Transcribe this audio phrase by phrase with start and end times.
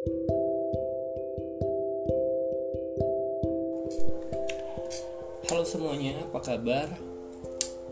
[0.00, 0.16] Halo
[5.68, 6.88] semuanya, apa kabar?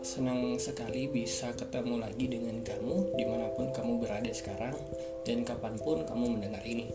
[0.01, 4.73] Senang sekali bisa ketemu lagi dengan kamu di mana pun kamu berada sekarang
[5.21, 6.89] dan kapan pun kamu mendengar ini.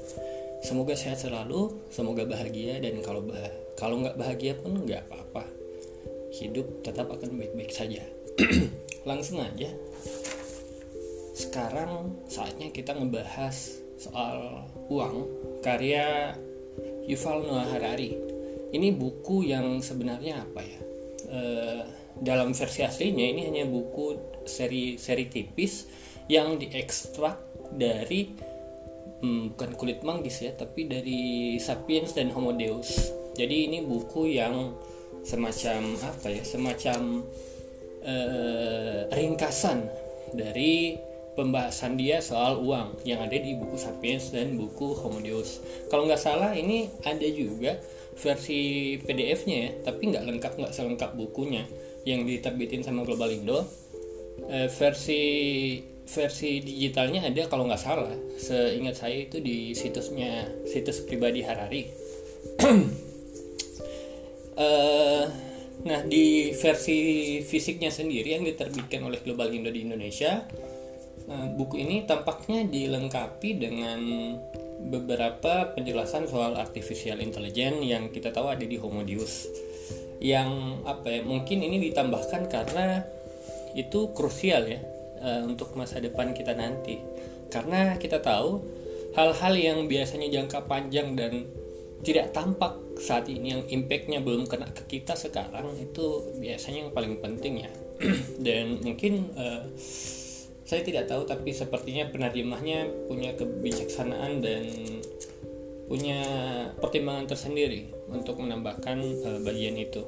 [0.67, 3.39] Semoga sehat selalu, semoga bahagia dan kalau bah
[3.79, 5.47] kalau nggak bahagia pun nggak apa-apa.
[6.35, 8.03] Hidup tetap akan baik-baik saja.
[9.07, 9.71] Langsung aja.
[11.39, 15.27] Sekarang saatnya kita ngebahas soal uang
[15.63, 16.35] karya
[17.05, 18.17] Yuval Noah Harari.
[18.75, 20.81] Ini buku yang sebenarnya apa ya?
[21.31, 21.41] E,
[22.19, 25.87] dalam versi aslinya ini hanya buku seri seri tipis
[26.27, 27.39] yang diekstrak
[27.75, 28.35] dari
[29.23, 33.15] hmm, bukan kulit manggis ya tapi dari Sapiens dan Homo Deus.
[33.35, 34.75] Jadi ini buku yang
[35.23, 36.43] semacam apa ya?
[36.43, 37.23] Semacam
[38.03, 38.15] e,
[39.15, 39.87] ringkasan
[40.35, 40.99] dari
[41.35, 45.61] pembahasan dia soal uang yang ada di buku Sapiens dan buku Homo Deus.
[45.91, 47.79] Kalau nggak salah ini ada juga
[48.15, 51.67] versi PDF-nya ya, tapi nggak lengkap nggak selengkap bukunya
[52.07, 53.67] yang diterbitin sama Global Indo.
[54.47, 55.23] E, versi
[56.05, 61.83] versi digitalnya ada kalau nggak salah, seingat saya itu di situsnya situs pribadi Harari.
[64.55, 64.69] e,
[65.89, 66.97] nah di versi
[67.43, 70.47] fisiknya sendiri yang diterbitkan oleh Global Indo di Indonesia,
[71.29, 74.01] buku ini tampaknya dilengkapi dengan
[74.85, 79.49] beberapa penjelasan soal artificial intelligence yang kita tahu ada di Homo Deus
[80.21, 83.05] yang apa ya mungkin ini ditambahkan karena
[83.75, 84.81] itu krusial ya
[85.21, 87.01] uh, untuk masa depan kita nanti.
[87.51, 88.63] Karena kita tahu
[89.19, 91.47] hal-hal yang biasanya jangka panjang dan
[92.05, 97.19] tidak tampak saat ini yang impactnya belum kena ke kita sekarang itu biasanya yang paling
[97.19, 97.71] penting ya.
[98.47, 99.65] Dan mungkin uh,
[100.65, 104.65] saya tidak tahu tapi sepertinya penerjemahnya punya kebijaksanaan dan
[105.85, 106.21] punya
[106.81, 110.01] pertimbangan tersendiri untuk menambahkan uh, bagian itu.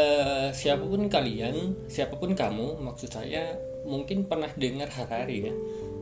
[0.00, 5.54] uh, siapa pun kalian, siapa pun kamu, maksud saya mungkin pernah dengar Harari ya.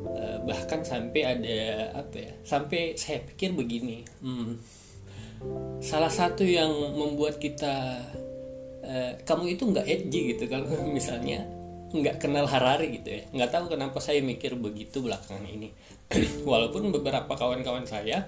[0.03, 1.59] Uh, bahkan sampai ada
[1.99, 2.33] apa ya?
[2.47, 4.07] Sampai saya pikir begini.
[4.23, 4.63] Hmm,
[5.83, 7.99] salah satu yang membuat kita
[8.87, 11.43] uh, kamu itu nggak edgy gitu kalau misalnya
[11.93, 13.23] nggak kenal Harari gitu ya.
[13.31, 15.73] Nggak tahu kenapa saya mikir begitu belakangan ini.
[16.51, 18.27] Walaupun beberapa kawan-kawan saya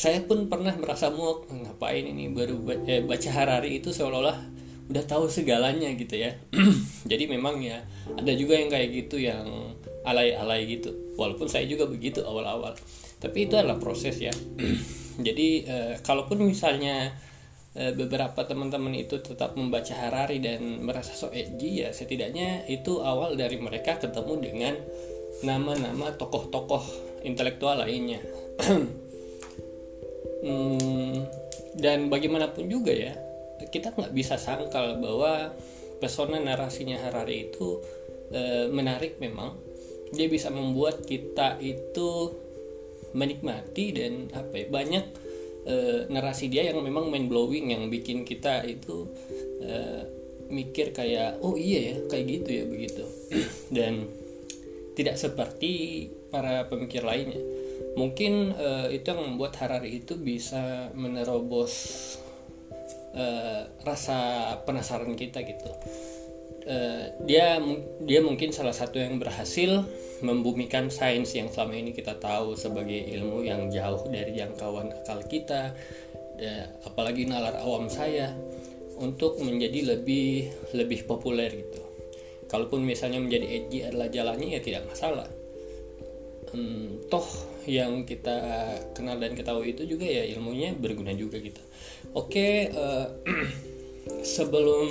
[0.00, 4.38] saya pun pernah merasa muak ngapain ini baru baca, eh, baca Harari itu seolah-olah
[4.88, 6.32] udah tahu segalanya gitu ya.
[7.10, 7.84] Jadi memang ya
[8.16, 9.76] ada juga yang kayak gitu yang
[10.08, 10.94] alay-alay gitu.
[11.20, 12.72] Walaupun saya juga begitu awal-awal.
[13.20, 14.32] Tapi itu adalah proses ya.
[15.26, 17.29] Jadi eh, kalaupun misalnya Eh,
[17.70, 23.62] beberapa teman-teman itu tetap membaca Harari dan merasa so edgy ya setidaknya itu awal dari
[23.62, 24.74] mereka ketemu dengan
[25.46, 26.82] nama-nama tokoh-tokoh
[27.22, 28.20] intelektual lainnya.
[30.40, 31.28] Hmm,
[31.76, 33.12] dan bagaimanapun juga ya
[33.68, 35.52] kita nggak bisa sangkal bahwa
[36.00, 37.76] pesona narasinya Harari itu
[38.32, 39.60] e, menarik memang.
[40.16, 42.34] Dia bisa membuat kita itu
[43.12, 45.04] menikmati dan apa ya banyak
[45.70, 45.74] e,
[46.10, 49.06] narasi dia yang memang mind blowing yang bikin kita itu
[49.62, 49.76] e,
[50.50, 53.04] mikir kayak oh iya ya kayak gitu ya begitu.
[53.76, 54.10] Dan
[54.98, 57.38] tidak seperti para pemikir lainnya
[57.98, 61.72] mungkin e, itu yang membuat Harari itu bisa menerobos
[63.14, 63.24] e,
[63.82, 64.18] rasa
[64.62, 65.70] penasaran kita gitu
[66.66, 67.60] uh, dia
[68.04, 69.84] dia mungkin salah satu yang berhasil
[70.20, 75.72] membumikan sains yang selama ini kita tahu sebagai ilmu yang jauh dari jangkauan akal kita
[76.88, 78.32] apalagi nalar awam saya
[79.00, 81.80] untuk menjadi lebih lebih populer gitu.
[82.46, 85.28] Kalaupun misalnya menjadi edgy adalah jalannya ya tidak masalah.
[86.50, 87.24] Hmm, toh
[87.64, 88.36] yang kita
[88.92, 91.62] kenal dan ketahui itu juga ya ilmunya berguna juga gitu.
[92.12, 93.06] Oke uh,
[94.36, 94.88] sebelum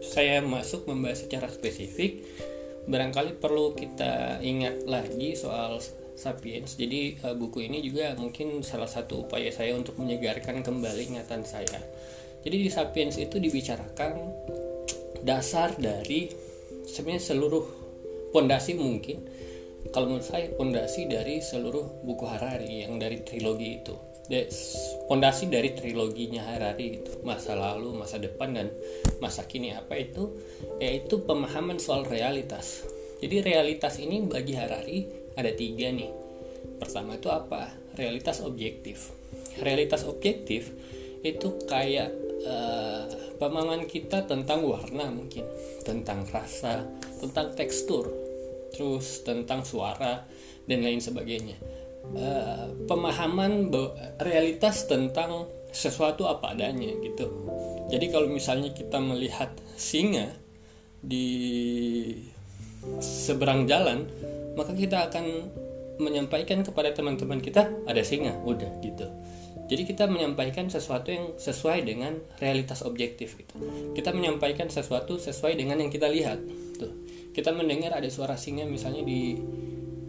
[0.00, 2.24] saya masuk membahas secara spesifik
[2.88, 5.78] barangkali perlu kita ingat lagi soal
[6.20, 6.76] Sapiens.
[6.76, 11.80] Jadi uh, buku ini juga mungkin salah satu upaya saya untuk menyegarkan kembali ingatan saya.
[12.44, 14.20] Jadi di Sapiens itu dibicarakan
[15.24, 16.28] dasar dari
[16.84, 17.64] sebenarnya seluruh
[18.32, 19.20] pondasi mungkin
[19.92, 23.96] kalau menurut saya pondasi dari seluruh buku Harari yang dari trilogi itu
[25.10, 28.70] pondasi dari triloginya Harari itu masa lalu, masa depan dan
[29.18, 30.30] masa kini apa itu
[30.78, 32.86] yaitu pemahaman soal realitas.
[33.18, 34.98] Jadi realitas ini bagi Harari
[35.34, 36.14] ada tiga nih.
[36.78, 37.74] Pertama itu apa?
[37.98, 39.10] Realitas objektif.
[39.58, 40.70] Realitas objektif
[41.20, 42.08] itu kayak
[42.46, 43.04] uh,
[43.36, 45.44] pemahaman kita tentang warna mungkin,
[45.84, 46.86] tentang rasa,
[47.20, 48.08] tentang tekstur,
[48.72, 50.24] terus tentang suara
[50.64, 51.79] dan lain sebagainya
[52.16, 53.70] uh, pemahaman
[54.20, 57.30] realitas tentang sesuatu apa adanya gitu
[57.90, 60.30] jadi kalau misalnya kita melihat singa
[61.00, 61.26] di
[63.00, 64.08] seberang jalan
[64.58, 65.54] maka kita akan
[66.00, 69.06] menyampaikan kepada teman-teman kita ada singa udah gitu
[69.70, 73.54] jadi kita menyampaikan sesuatu yang sesuai dengan realitas objektif gitu.
[73.94, 76.42] Kita menyampaikan sesuatu sesuai dengan yang kita lihat.
[76.74, 76.90] Tuh.
[77.30, 79.38] Kita mendengar ada suara singa misalnya di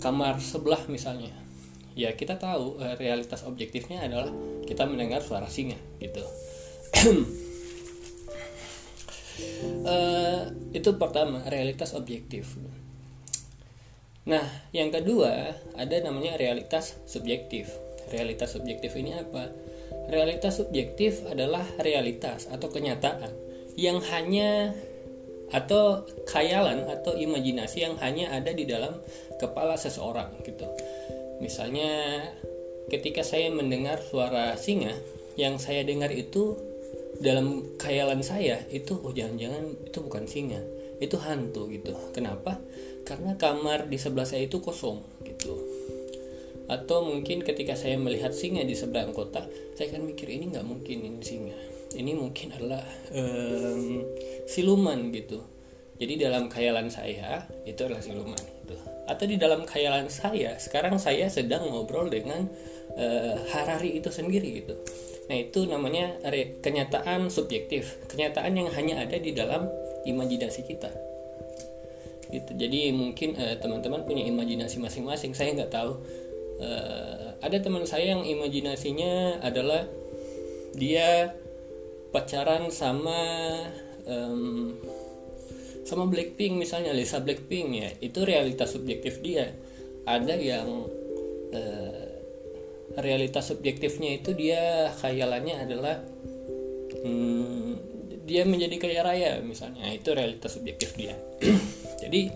[0.02, 1.30] kamar sebelah misalnya.
[2.02, 4.34] Ya kita tahu eh, realitas objektifnya adalah
[4.66, 6.26] kita mendengar suara singa gitu.
[9.86, 10.42] uh,
[10.78, 12.58] itu pertama realitas objektif.
[14.26, 17.70] Nah, yang kedua ada namanya realitas subjektif
[18.12, 19.50] realitas subjektif ini apa?
[20.12, 23.32] Realitas subjektif adalah realitas atau kenyataan
[23.80, 24.76] yang hanya
[25.52, 29.00] atau khayalan atau imajinasi yang hanya ada di dalam
[29.40, 30.68] kepala seseorang gitu.
[31.42, 32.22] Misalnya
[32.88, 34.94] ketika saya mendengar suara singa,
[35.36, 36.56] yang saya dengar itu
[37.18, 40.62] dalam khayalan saya itu oh jangan-jangan itu bukan singa,
[41.02, 41.98] itu hantu gitu.
[42.14, 42.62] Kenapa?
[43.02, 45.58] Karena kamar di sebelah saya itu kosong gitu
[46.72, 49.44] atau mungkin ketika saya melihat singa di seberang kota
[49.76, 51.58] saya akan mikir ini nggak mungkin ini singa
[52.00, 52.80] ini mungkin adalah
[53.12, 54.08] um,
[54.48, 55.44] siluman gitu
[56.02, 58.42] jadi dalam khayalan saya itu adalah siluman.
[59.12, 62.48] Atau di dalam khayalan saya sekarang saya sedang ngobrol dengan
[62.96, 64.80] uh, Harari itu sendiri gitu.
[65.28, 66.20] Nah itu namanya
[66.64, 68.00] kenyataan subjektif.
[68.08, 69.68] Kenyataan yang hanya ada di dalam
[70.08, 70.92] imajinasi kita.
[72.32, 72.52] Gitu.
[72.56, 75.36] Jadi mungkin uh, teman-teman punya imajinasi masing-masing.
[75.36, 76.00] Saya nggak tahu.
[76.62, 79.88] Uh, ada teman saya yang imajinasinya adalah
[80.78, 81.36] dia
[82.12, 83.20] pacaran sama
[84.08, 84.76] um,
[85.92, 87.90] sama Blackpink misalnya Lisa Blackpink ya.
[88.00, 89.52] Itu realitas subjektif dia.
[90.08, 90.88] Ada yang
[91.52, 92.08] uh,
[92.96, 96.00] realitas subjektifnya itu dia khayalannya adalah
[97.04, 97.76] um,
[98.24, 99.92] dia menjadi kaya raya misalnya.
[99.92, 101.20] Itu realitas subjektif dia.
[102.02, 102.32] Jadi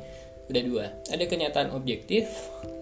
[0.52, 0.86] ada dua.
[1.08, 2.28] Ada kenyataan objektif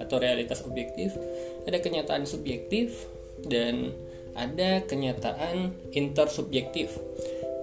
[0.02, 1.16] atau realitas objektif
[1.64, 3.08] ada kenyataan subjektif
[3.48, 3.96] dan
[4.34, 6.92] ada kenyataan intersubjektif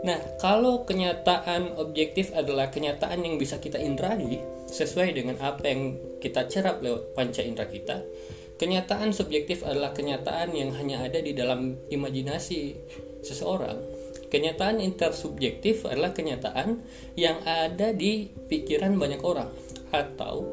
[0.01, 6.49] nah kalau kenyataan objektif adalah kenyataan yang bisa kita indrai sesuai dengan apa yang kita
[6.49, 8.01] cerap lewat panca indera kita
[8.61, 12.77] kenyataan subjektif adalah kenyataan yang hanya ada di dalam imajinasi
[13.25, 13.81] seseorang.
[14.29, 16.85] Kenyataan intersubjektif adalah kenyataan
[17.17, 19.51] yang ada di pikiran banyak orang
[19.91, 20.47] atau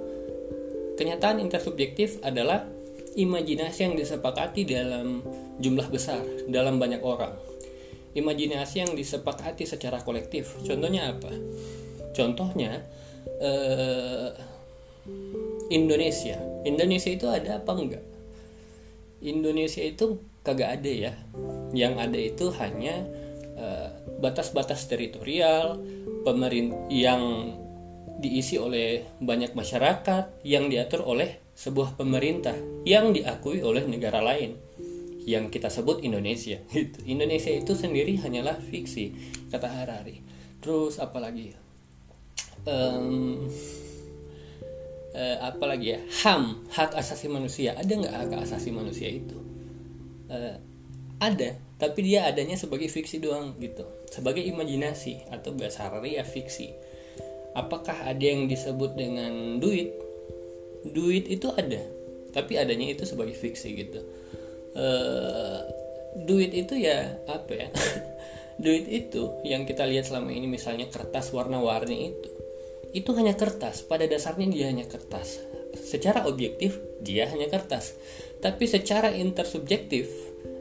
[0.98, 2.66] kenyataan intersubjektif adalah
[3.14, 5.22] imajinasi yang disepakati dalam
[5.62, 7.38] jumlah besar dalam banyak orang
[8.18, 10.58] imajinasi yang disepakati secara kolektif.
[10.66, 11.30] Contohnya apa?
[12.18, 12.82] Contohnya
[13.38, 14.34] eh,
[15.70, 16.42] Indonesia.
[16.66, 18.06] Indonesia itu ada apa enggak?
[19.22, 21.14] Indonesia itu kagak ada ya.
[21.78, 22.96] Yang ada itu hanya
[23.54, 25.78] eh, batas-batas uh, teritorial
[26.26, 27.54] pemerintah yang
[28.18, 34.58] diisi oleh banyak masyarakat yang diatur oleh sebuah pemerintah yang diakui oleh negara lain
[35.28, 36.64] yang kita sebut Indonesia.
[37.04, 39.12] Indonesia itu sendiri hanyalah fiksi
[39.52, 40.24] kata Harari.
[40.64, 41.52] Terus apalagi?
[42.68, 43.48] Um,
[45.16, 49.40] uh, apalagi ya HAM hak asasi manusia ada nggak hak asasi manusia itu?
[50.28, 50.56] Uh,
[51.20, 56.76] ada, tapi dia adanya sebagai fiksi doang gitu, sebagai imajinasi atau bahasa Harari ya fiksi
[57.58, 59.90] apakah ada yang disebut dengan duit
[60.86, 61.82] duit itu ada
[62.30, 64.06] tapi adanya itu sebagai fiksi gitu
[64.76, 65.60] uh,
[66.18, 67.70] duit itu ya apa ya?
[68.58, 72.30] Duit itu yang kita lihat selama ini misalnya kertas warna-warni itu
[72.96, 73.86] itu hanya kertas.
[73.86, 75.38] Pada dasarnya dia hanya kertas.
[75.78, 77.94] Secara objektif dia hanya kertas.
[78.42, 80.10] Tapi secara intersubjektif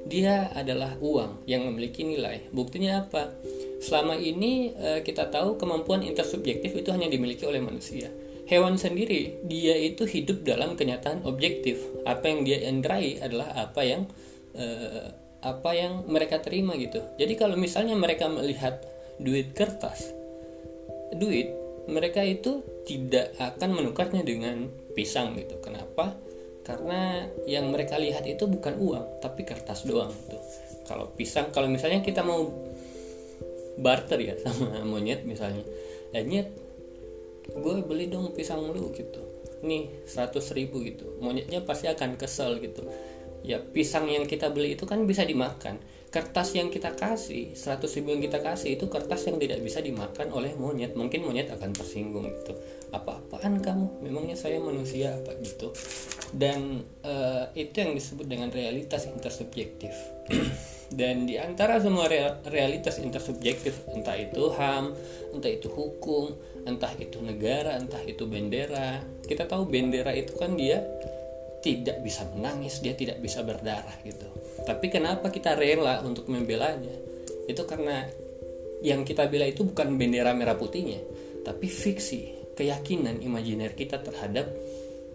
[0.07, 2.47] dia adalah uang yang memiliki nilai.
[2.53, 3.33] Buktinya apa?
[3.83, 8.13] Selama ini uh, kita tahu kemampuan intersubjektif itu hanya dimiliki oleh manusia.
[8.47, 11.83] Hewan sendiri dia itu hidup dalam kenyataan objektif.
[12.07, 14.07] Apa yang dia indrai adalah apa yang
[14.55, 15.11] uh,
[15.43, 17.03] apa yang mereka terima gitu.
[17.19, 18.83] Jadi kalau misalnya mereka melihat
[19.19, 20.15] duit kertas,
[21.15, 21.51] duit
[21.87, 25.59] mereka itu tidak akan menukarnya dengan pisang gitu.
[25.63, 26.15] Kenapa?
[26.67, 30.43] Karena yang mereka lihat itu bukan uang, tapi kertas doang tuh.
[30.87, 32.47] Kalau pisang, kalau misalnya kita mau
[33.77, 35.63] barter ya sama monyet misalnya
[36.11, 36.49] ya nyet
[37.53, 39.23] gue beli dong pisang lu gitu.
[39.63, 41.19] Nih 100 ribu gitu.
[41.23, 42.87] Monyetnya pasti akan kesel gitu.
[43.47, 45.79] Ya pisang yang kita beli itu kan bisa dimakan.
[46.07, 50.33] Kertas yang kita kasih 100 ribu yang kita kasih itu kertas yang tidak bisa dimakan
[50.33, 50.97] oleh monyet.
[50.97, 52.57] Mungkin monyet akan tersinggung gitu.
[52.91, 54.03] Apa-apaan kamu?
[54.03, 55.75] Memangnya saya manusia apa gitu?
[56.33, 59.93] Dan uh, itu yang disebut dengan realitas intersubjektif.
[60.87, 62.07] Dan di antara semua
[62.47, 64.95] realitas intersubjektif entah itu HAM
[65.35, 66.31] entah itu hukum
[66.67, 70.83] entah itu negara entah itu bendera kita tahu bendera itu kan dia
[71.67, 74.31] tidak bisa menangis, dia tidak bisa berdarah gitu.
[74.63, 76.95] Tapi kenapa kita rela untuk membelanya?
[77.51, 78.07] Itu karena
[78.87, 81.03] yang kita bela itu bukan bendera merah putihnya,
[81.43, 84.47] tapi fiksi, keyakinan imajiner kita terhadap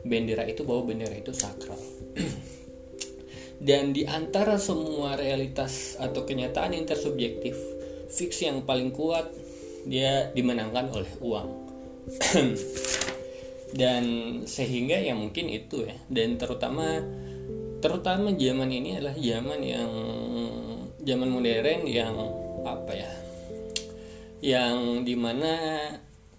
[0.04, 1.80] bendera itu bahwa bendera itu sakral.
[3.62, 7.56] Dan di antara semua realitas atau kenyataan intersubjektif,
[8.12, 9.30] fiksi yang paling kuat
[9.86, 11.50] dia dimenangkan oleh uang.
[13.72, 14.04] dan
[14.44, 15.96] sehingga ya mungkin itu ya.
[16.12, 17.00] Dan terutama
[17.82, 19.92] terutama zaman ini adalah zaman yang
[21.02, 22.16] zaman modern yang
[22.68, 23.12] apa ya?
[24.42, 25.54] Yang di mana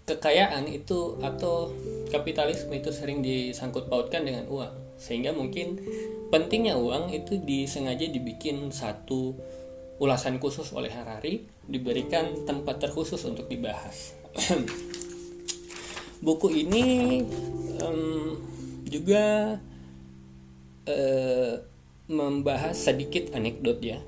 [0.03, 1.71] kekayaan itu atau
[2.11, 4.99] kapitalisme itu sering disangkut pautkan dengan uang.
[4.99, 5.79] Sehingga mungkin
[6.29, 9.35] pentingnya uang itu disengaja dibikin satu
[10.03, 14.11] ulasan khusus oleh Harari diberikan tempat terkhusus untuk dibahas.
[16.25, 17.19] Buku ini
[17.79, 18.35] um,
[18.83, 19.55] juga
[20.91, 21.53] uh,
[22.11, 24.03] membahas sedikit anekdot ya.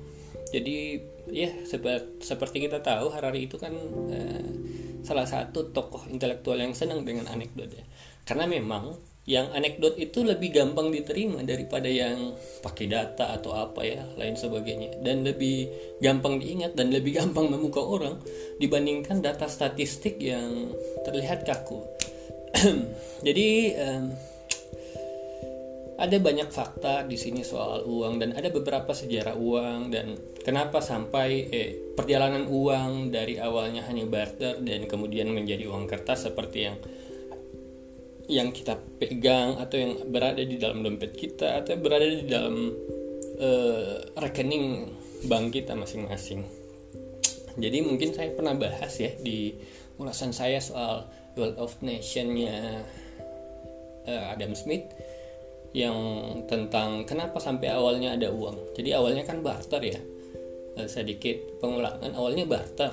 [0.52, 1.00] Jadi
[1.32, 3.72] ya seperti, kita tahu Harari itu kan
[4.12, 4.48] uh,
[5.00, 7.84] salah satu tokoh intelektual yang senang dengan anekdot ya.
[8.28, 14.06] Karena memang yang anekdot itu lebih gampang diterima daripada yang pakai data atau apa ya
[14.14, 15.02] lain sebagainya.
[15.02, 15.66] Dan lebih
[15.98, 18.22] gampang diingat dan lebih gampang memukau orang
[18.62, 20.70] dibandingkan data statistik yang
[21.02, 21.82] terlihat kaku.
[23.26, 24.04] Jadi um,
[25.96, 30.12] ada banyak fakta di sini soal uang dan ada beberapa sejarah uang dan
[30.44, 36.58] kenapa sampai eh, perjalanan uang dari awalnya hanya barter dan kemudian menjadi uang kertas seperti
[36.68, 36.76] yang
[38.26, 42.74] yang kita pegang atau yang berada di dalam dompet kita atau berada di dalam
[43.38, 44.90] uh, rekening
[45.30, 46.42] bank kita masing-masing.
[47.56, 49.56] Jadi mungkin saya pernah bahas ya di
[49.96, 52.84] ulasan saya soal World of Nation-nya
[54.04, 54.92] uh, Adam Smith
[55.76, 55.96] yang
[56.48, 58.76] tentang kenapa sampai awalnya ada uang.
[58.76, 60.00] Jadi awalnya kan barter ya.
[60.76, 62.92] Uh, sedikit pengulangan awalnya barter.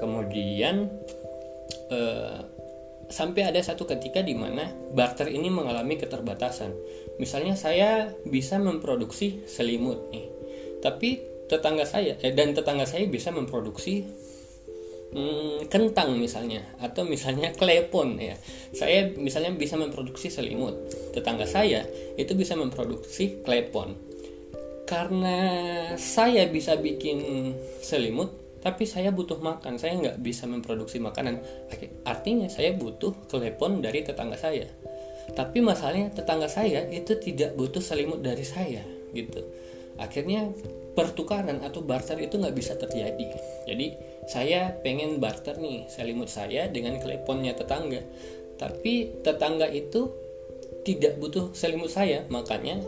[0.00, 0.88] Kemudian
[1.92, 2.51] uh,
[3.12, 6.72] sampai ada satu ketika di mana barter ini mengalami keterbatasan.
[7.20, 10.26] Misalnya saya bisa memproduksi selimut nih.
[10.80, 14.08] Tapi tetangga saya eh, dan tetangga saya bisa memproduksi
[15.12, 18.40] hmm, kentang misalnya atau misalnya klepon ya
[18.72, 21.84] saya misalnya bisa memproduksi selimut tetangga saya
[22.16, 23.92] itu bisa memproduksi klepon
[24.88, 25.38] karena
[26.00, 27.52] saya bisa bikin
[27.84, 31.42] selimut tapi saya butuh makan saya nggak bisa memproduksi makanan.
[32.06, 34.70] Artinya saya butuh klepon dari tetangga saya.
[35.34, 39.42] Tapi masalahnya tetangga saya itu tidak butuh selimut dari saya gitu.
[39.98, 40.54] Akhirnya
[40.94, 43.26] pertukaran atau barter itu nggak bisa terjadi.
[43.66, 43.86] Jadi
[44.30, 47.98] saya pengen barter nih selimut saya dengan kleponnya tetangga.
[48.62, 50.06] Tapi tetangga itu
[50.86, 52.78] tidak butuh selimut saya makanya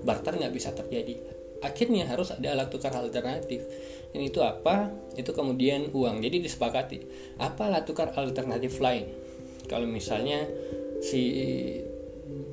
[0.00, 1.20] barter nggak bisa terjadi.
[1.60, 3.68] Akhirnya harus ada alat tukar alternatif
[4.10, 4.90] dan itu apa?
[5.14, 6.22] Itu kemudian uang.
[6.22, 6.98] Jadi disepakati.
[7.38, 9.06] Apa alat tukar alternatif lain?
[9.70, 10.46] Kalau misalnya
[10.98, 11.22] si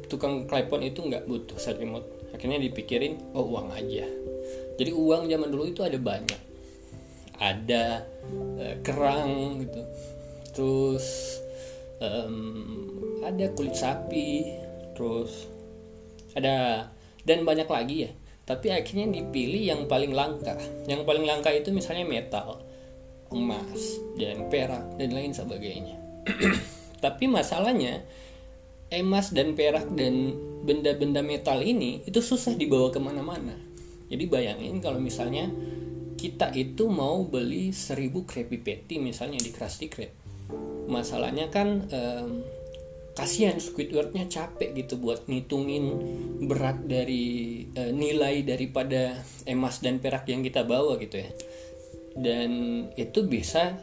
[0.07, 4.05] tukang klepon itu nggak butuh selimut akhirnya dipikirin oh uang aja.
[4.77, 6.41] Jadi uang zaman dulu itu ada banyak.
[7.37, 8.05] Ada
[8.61, 9.81] uh, kerang gitu.
[10.53, 11.05] Terus
[12.01, 12.37] um,
[13.25, 14.53] ada kulit sapi
[14.93, 15.45] terus
[16.33, 16.87] ada
[17.25, 18.11] dan banyak lagi ya
[18.47, 20.55] tapi akhirnya dipilih yang paling langka.
[20.87, 22.63] Yang paling langka itu misalnya metal
[23.27, 25.99] emas dan perak dan lain sebagainya.
[27.03, 28.07] Tapi masalahnya
[28.87, 30.31] emas dan perak dan
[30.63, 33.51] benda-benda metal ini itu susah dibawa ke mana-mana.
[34.07, 35.51] Jadi bayangin kalau misalnya
[36.15, 40.09] kita itu mau beli 1000 Krabby Patty misalnya di Krusty Krab.
[40.87, 42.47] Masalahnya kan um,
[43.17, 45.85] kasihan Squidwardnya capek gitu buat ngitungin
[46.45, 49.17] berat dari uh, nilai daripada
[49.49, 51.29] emas dan perak yang kita bawa gitu ya.
[52.13, 52.49] Dan
[52.93, 53.73] itu bisa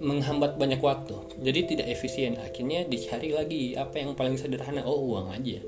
[0.00, 1.40] menghambat banyak waktu.
[1.40, 2.36] Jadi tidak efisien.
[2.40, 4.84] Akhirnya dicari lagi apa yang paling sederhana.
[4.84, 5.60] Oh uang aja.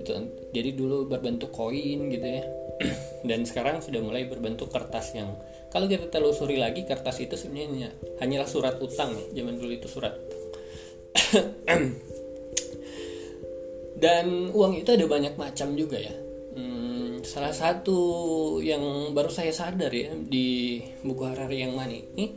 [0.00, 0.12] Itu
[0.52, 2.44] jadi dulu berbentuk koin gitu ya.
[3.28, 5.36] Dan sekarang sudah mulai berbentuk kertas yang
[5.68, 9.40] kalau kita telusuri lagi kertas itu sebenarnya hanyalah surat utang ya.
[9.40, 10.14] Zaman dulu itu surat
[13.98, 16.14] dan uang itu ada banyak macam juga ya.
[16.54, 17.98] Hmm, salah satu
[18.62, 22.34] yang baru saya sadar ya di buku Harari yang mana ini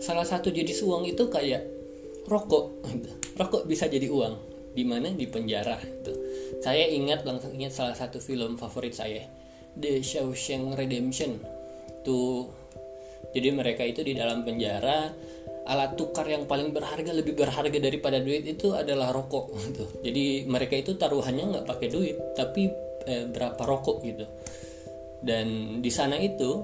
[0.00, 1.62] salah satu jenis uang itu kayak
[2.26, 2.72] rokok.
[3.36, 4.32] Rokok bisa jadi uang
[4.72, 5.12] di mana?
[5.12, 6.12] Di penjara itu
[6.64, 9.28] saya ingat langsung ingat salah satu film favorit saya
[9.76, 11.36] The Shawshank Redemption.
[12.00, 12.48] Tuh
[13.36, 15.12] jadi mereka itu di dalam penjara
[15.66, 19.84] alat tukar yang paling berharga lebih berharga daripada duit itu adalah rokok gitu.
[20.06, 22.70] Jadi mereka itu taruhannya nggak pakai duit tapi
[23.06, 24.26] eh, berapa rokok gitu.
[25.26, 26.62] Dan di sana itu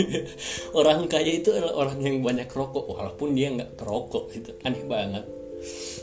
[0.80, 4.56] orang kaya itu adalah orang yang banyak rokok walaupun dia nggak perokok gitu.
[4.64, 5.24] Aneh banget.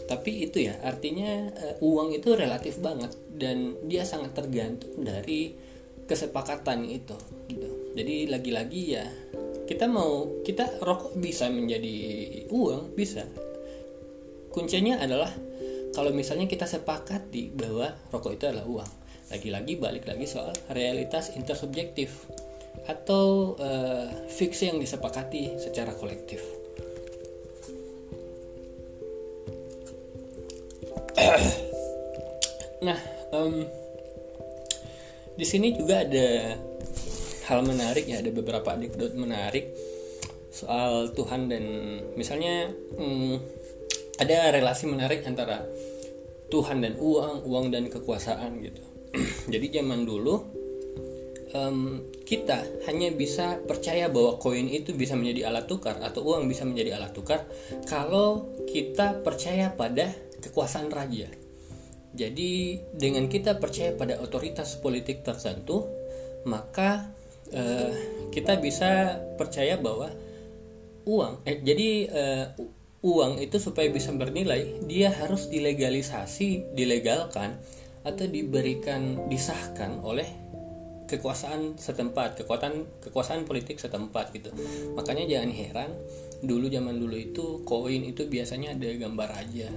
[0.05, 5.55] Tapi itu ya artinya uh, uang itu relatif banget dan dia sangat tergantung dari
[6.05, 7.15] kesepakatan itu
[7.47, 7.95] gitu.
[7.95, 9.05] Jadi lagi-lagi ya
[9.71, 11.95] kita mau kita rokok bisa menjadi
[12.51, 13.23] uang bisa.
[14.51, 15.31] Kuncinya adalah
[15.95, 18.91] kalau misalnya kita sepakati bahwa rokok itu adalah uang
[19.31, 22.27] lagi-lagi balik lagi soal realitas intersubjektif
[22.83, 26.43] atau uh, fiksi yang disepakati secara kolektif.
[32.83, 32.99] Nah
[33.31, 33.63] um,
[35.39, 36.59] di sini juga ada
[37.50, 39.74] hal menarik ya ada beberapa anekdot menarik
[40.51, 41.63] soal Tuhan dan
[42.19, 42.69] misalnya
[43.00, 43.36] hmm,
[44.19, 45.63] ada relasi menarik antara
[46.51, 48.83] Tuhan dan uang, uang dan kekuasaan gitu.
[49.53, 50.36] Jadi zaman dulu
[51.55, 56.67] um, kita hanya bisa percaya bahwa koin itu bisa menjadi alat tukar atau uang bisa
[56.67, 57.48] menjadi alat tukar
[57.88, 60.12] kalau kita percaya pada
[60.43, 61.31] kekuasaan raja.
[62.12, 65.88] Jadi dengan kita percaya pada otoritas politik tertentu,
[66.43, 67.15] maka
[67.55, 67.91] uh,
[68.31, 70.12] kita bisa percaya bahwa
[71.05, 72.46] uang eh, jadi uh,
[73.01, 77.58] uang itu supaya bisa bernilai dia harus dilegalisasi dilegalkan
[78.05, 80.25] atau diberikan disahkan oleh
[81.10, 84.48] kekuasaan setempat kekuatan kekuasaan politik setempat gitu.
[84.96, 85.91] Makanya jangan heran
[86.39, 89.70] dulu zaman dulu itu koin itu biasanya ada gambar raja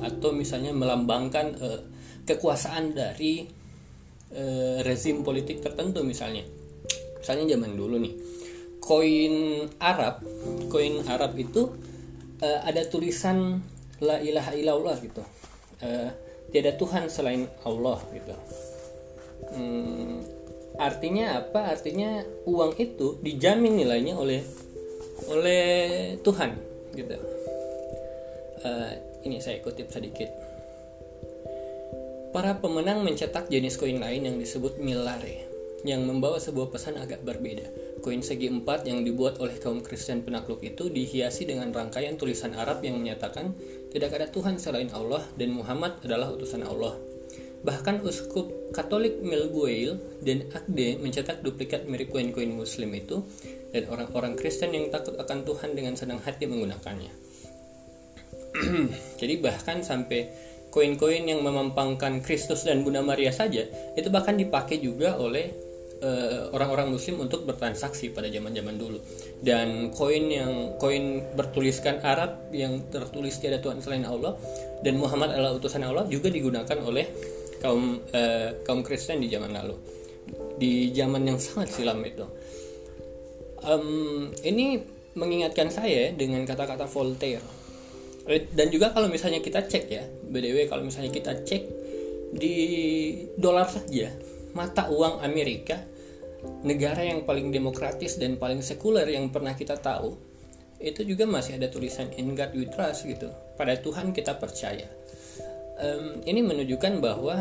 [0.00, 1.80] atau misalnya melambangkan uh,
[2.24, 3.46] kekuasaan dari
[4.32, 6.42] uh, rezim politik tertentu misalnya
[7.28, 8.16] misalnya zaman dulu nih
[8.80, 10.24] koin Arab
[10.72, 11.68] koin Arab itu
[12.40, 13.60] uh, ada tulisan
[14.00, 15.20] la ilaha illallah gitu.
[15.84, 16.08] Uh,
[16.48, 18.32] tiada Tuhan selain Allah gitu.
[19.52, 20.24] Hmm,
[20.80, 21.68] artinya apa?
[21.68, 24.40] Artinya uang itu dijamin nilainya oleh
[25.28, 25.68] oleh
[26.24, 26.56] Tuhan
[26.96, 27.12] gitu.
[28.64, 28.92] Uh,
[29.28, 30.32] ini saya kutip sedikit.
[32.32, 35.47] Para pemenang mencetak jenis koin lain yang disebut milare
[35.86, 37.70] yang membawa sebuah pesan agak berbeda.
[38.02, 42.82] Koin segi empat yang dibuat oleh kaum Kristen penakluk itu dihiasi dengan rangkaian tulisan Arab
[42.82, 43.54] yang menyatakan
[43.94, 46.98] tidak ada Tuhan selain Allah dan Muhammad adalah utusan Allah.
[47.58, 53.26] Bahkan uskup Katolik Melgueil dan Akde mencetak duplikat mirip koin-koin Muslim itu
[53.74, 57.10] dan orang-orang Kristen yang takut akan Tuhan dengan senang hati menggunakannya.
[59.20, 60.30] Jadi bahkan sampai
[60.70, 63.66] koin-koin yang memampangkan Kristus dan Bunda Maria saja
[63.98, 65.67] itu bahkan dipakai juga oleh Eh,
[66.54, 68.98] orang-orang uh, muslim untuk bertransaksi pada zaman-zaman dulu.
[69.42, 74.38] Dan koin yang koin bertuliskan Arab yang tertulis tiada Tuhan selain Allah
[74.86, 77.06] dan Muhammad adalah utusan Allah juga digunakan oleh
[77.58, 79.74] kaum uh, kaum Kristen di zaman lalu.
[80.58, 82.26] Di zaman yang sangat silam itu.
[83.58, 84.78] Um, ini
[85.18, 87.58] mengingatkan saya dengan kata-kata Voltaire.
[88.28, 91.62] Eh, dan juga kalau misalnya kita cek ya btw kalau misalnya kita cek
[92.36, 92.54] di
[93.40, 94.12] dolar saja
[94.52, 95.76] mata uang Amerika,
[96.62, 100.14] negara yang paling demokratis dan paling sekuler yang pernah kita tahu,
[100.78, 103.28] itu juga masih ada tulisan In God We Trust gitu.
[103.58, 104.86] Pada Tuhan kita percaya.
[105.78, 107.34] Um, ini menunjukkan bahwa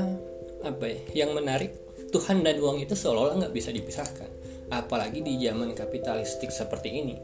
[0.65, 1.73] apa ya, yang menarik
[2.09, 4.29] Tuhan dan uang itu seolah-olah nggak bisa dipisahkan,
[4.73, 7.15] apalagi di zaman kapitalistik seperti ini.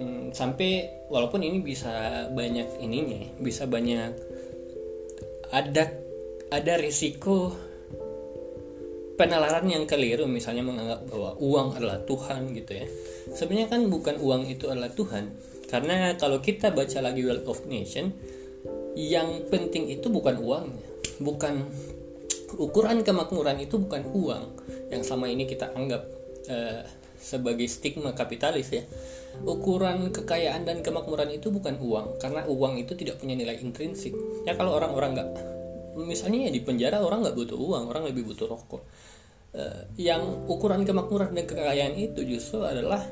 [0.00, 4.12] Um, sampai walaupun ini bisa banyak ininya, bisa banyak
[5.52, 5.84] ada
[6.50, 7.52] ada risiko
[9.20, 12.88] penalaran yang keliru misalnya menganggap bahwa uang adalah Tuhan gitu ya.
[13.36, 15.36] Sebenarnya kan bukan uang itu adalah Tuhan.
[15.68, 18.16] Karena kalau kita baca lagi Wealth of Nation
[18.96, 20.88] yang penting itu bukan uangnya.
[21.20, 21.68] Bukan
[22.56, 24.44] ukuran kemakmuran itu bukan uang
[24.88, 26.02] yang selama ini kita anggap
[26.48, 26.82] uh,
[27.20, 28.88] sebagai stigma kapitalis ya.
[29.44, 34.16] Ukuran kekayaan dan kemakmuran itu bukan uang karena uang itu tidak punya nilai intrinsik.
[34.48, 35.28] Ya kalau orang-orang nggak
[36.00, 38.82] misalnya ya di penjara orang nggak butuh uang orang lebih butuh rokok
[39.54, 43.02] uh, yang ukuran kemakmuran dan kekayaan itu justru adalah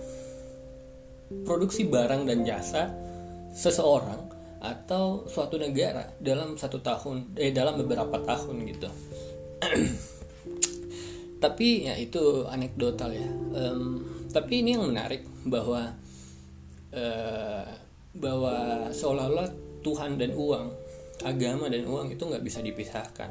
[1.44, 2.88] produksi barang dan jasa
[3.52, 8.90] seseorang atau suatu negara dalam satu tahun eh dalam beberapa tahun gitu.
[11.44, 13.28] Tapi ya itu anekdotal ya.
[13.54, 15.94] Um, tapi ini yang menarik bahwa
[16.90, 17.66] uh,
[18.18, 19.48] bahwa seolah-olah
[19.86, 20.66] Tuhan dan uang
[21.22, 23.30] agama dan uang itu nggak bisa dipisahkan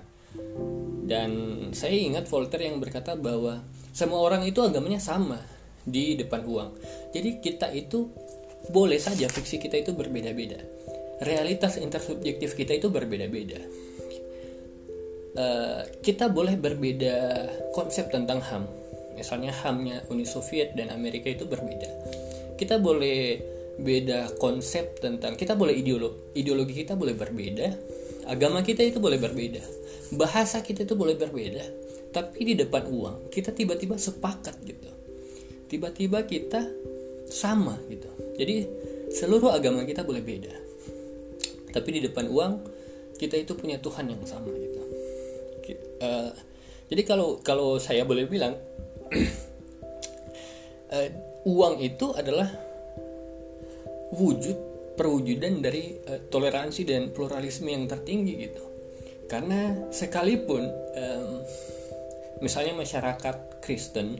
[1.07, 1.31] dan
[1.71, 3.63] saya ingat Voltaire yang berkata bahwa
[3.95, 5.39] semua orang itu agamanya sama
[5.87, 6.71] di depan uang
[7.15, 8.11] jadi kita itu
[8.67, 10.59] boleh saja fiksi kita itu berbeda-beda
[11.23, 13.63] realitas intersubjektif kita itu berbeda-beda
[15.37, 17.15] uh, kita boleh berbeda
[17.71, 18.65] konsep tentang HAM.
[19.15, 21.89] Misalnya HAMnya Uni Soviet dan Amerika itu berbeda.
[22.57, 23.41] Kita boleh
[23.77, 27.67] beda konsep tentang kita boleh ideologi ideologi kita boleh berbeda,
[28.25, 29.61] agama kita itu boleh berbeda,
[30.15, 31.65] bahasa kita itu boleh berbeda,
[32.15, 34.89] tapi di depan uang kita tiba-tiba sepakat gitu.
[35.67, 36.63] Tiba-tiba kita
[37.27, 38.07] sama gitu.
[38.39, 38.55] Jadi
[39.11, 40.55] seluruh agama kita boleh beda.
[41.75, 42.53] Tapi di depan uang
[43.19, 44.77] kita itu punya Tuhan yang sama gitu
[46.01, 46.31] uh,
[46.87, 48.55] jadi kalau kalau saya boleh bilang
[50.93, 51.09] uh,
[51.51, 52.47] uang itu adalah
[54.15, 54.55] wujud
[54.95, 58.63] perwujudan dari uh, toleransi dan pluralisme yang tertinggi gitu
[59.27, 61.29] karena sekalipun um,
[62.39, 64.19] misalnya masyarakat Kristen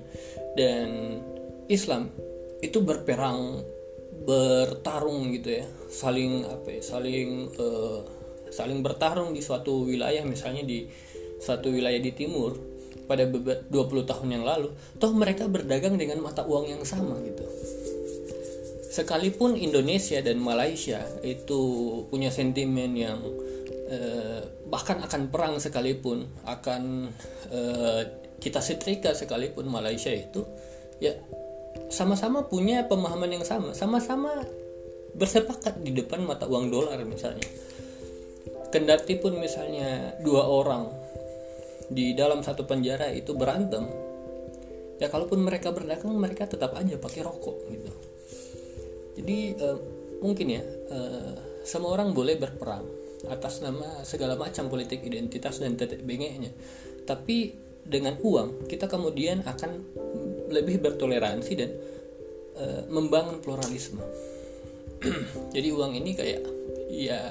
[0.56, 1.20] dan
[1.68, 2.12] Islam
[2.64, 3.64] itu berperang
[4.28, 8.02] bertarung gitu ya saling apa ya saling uh,
[8.52, 10.90] saling bertarung di suatu wilayah misalnya di
[11.38, 12.58] satu wilayah di timur
[13.08, 13.72] pada 20
[14.04, 17.48] tahun yang lalu, toh mereka berdagang dengan mata uang yang sama gitu.
[18.92, 21.62] Sekalipun Indonesia dan Malaysia itu
[22.12, 23.24] punya sentimen yang
[23.88, 27.12] eh, bahkan akan perang sekalipun, akan
[27.52, 28.02] eh,
[28.38, 30.46] kita setrika sekalipun Malaysia itu,
[31.02, 31.16] ya
[31.90, 34.44] sama-sama punya pemahaman yang sama, sama-sama
[35.18, 37.48] bersepakat di depan mata uang dolar misalnya.
[38.68, 40.92] Kendati pun misalnya dua orang
[41.88, 43.88] di dalam satu penjara itu berantem
[44.98, 47.92] ya kalaupun mereka berdagang mereka tetap aja pakai rokok gitu
[49.18, 49.80] jadi uh,
[50.20, 52.86] mungkin ya uh, semua orang boleh berperang
[53.26, 56.54] atas nama segala macam politik identitas dan tetek bengeknya.
[57.10, 59.72] Tapi dengan uang kita kemudian akan
[60.54, 61.72] lebih bertoleransi dan
[62.60, 64.04] uh, membangun pluralisme.
[65.56, 66.42] Jadi uang ini kayak
[66.94, 67.22] ya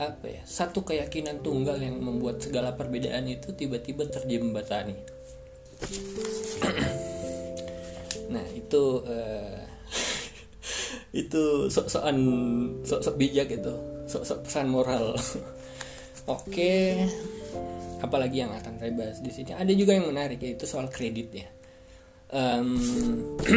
[0.00, 4.96] apa ya satu keyakinan tunggal yang membuat segala perbedaan itu tiba-tiba terjembatani.
[8.30, 9.58] Nah itu uh,
[11.10, 12.16] itu sok-sokan
[12.86, 13.74] sok-sok bijak itu.
[14.06, 15.14] Sok-sok pesan moral.
[16.34, 17.06] Oke.
[18.00, 19.50] Apalagi yang akan saya bahas di sini.
[19.52, 21.48] Ada juga yang menarik yaitu soal kredit ya.
[22.30, 22.78] Um,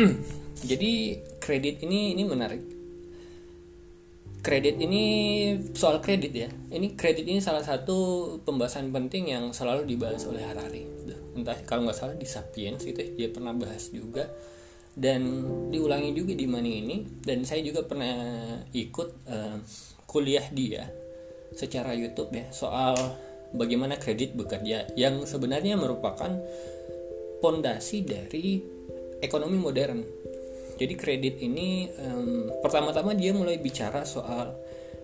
[0.69, 2.63] jadi kredit ini ini menarik.
[4.43, 5.03] Kredit ini
[5.77, 6.49] soal kredit ya.
[6.49, 10.83] Ini kredit ini salah satu pembahasan penting yang selalu dibahas oleh Harari.
[11.37, 14.27] Entah kalau nggak salah di Sapiens itu dia pernah bahas juga
[14.93, 15.21] dan
[15.73, 18.13] diulangi juga di Money ini dan saya juga pernah
[18.71, 19.57] ikut uh,
[20.05, 20.85] kuliah dia
[21.53, 22.93] secara YouTube ya soal
[23.53, 26.29] bagaimana kredit bekerja yang sebenarnya merupakan
[27.41, 28.61] pondasi dari
[29.21, 29.99] ekonomi modern
[30.77, 34.57] jadi kredit ini um, pertama-tama dia mulai bicara soal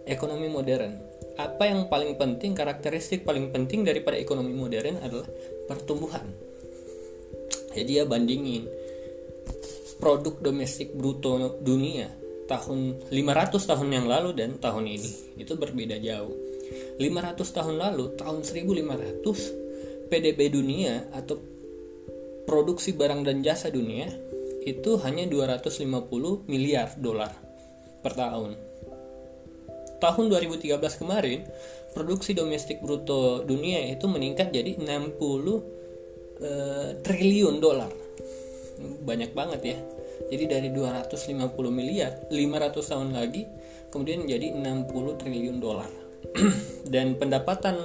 [0.09, 0.97] ekonomi modern.
[1.39, 5.29] Apa yang paling penting, karakteristik paling penting daripada ekonomi modern adalah
[5.69, 6.25] pertumbuhan.
[7.71, 8.65] Jadi dia bandingin
[9.99, 12.07] produk domestik bruto dunia
[12.49, 16.33] tahun 500 tahun yang lalu dan tahun ini itu berbeda jauh.
[16.97, 21.37] 500 tahun lalu, tahun 1500 PDB dunia atau
[22.49, 24.09] produksi barang dan jasa dunia
[24.65, 27.31] itu hanya 250 miliar dolar
[28.01, 28.57] per tahun.
[29.99, 31.43] Tahun 2013 kemarin,
[31.91, 34.87] produksi domestik bruto dunia itu meningkat jadi 60
[36.39, 37.91] eh, triliun dolar.
[38.79, 39.77] Banyak banget ya.
[40.29, 43.47] Jadi dari 250 miliar, 500 tahun lagi
[43.89, 45.89] kemudian menjadi 60 triliun dolar.
[46.93, 47.75] Dan pendapatan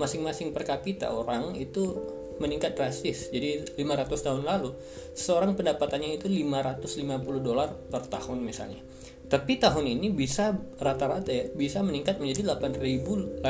[0.00, 1.96] masing-masing per kapita orang itu
[2.36, 3.32] meningkat drastis.
[3.32, 4.76] Jadi 500 tahun lalu
[5.16, 8.80] seorang pendapatannya itu 550 dolar per tahun misalnya.
[9.26, 13.42] Tapi tahun ini bisa rata-rata ya bisa meningkat menjadi 8.800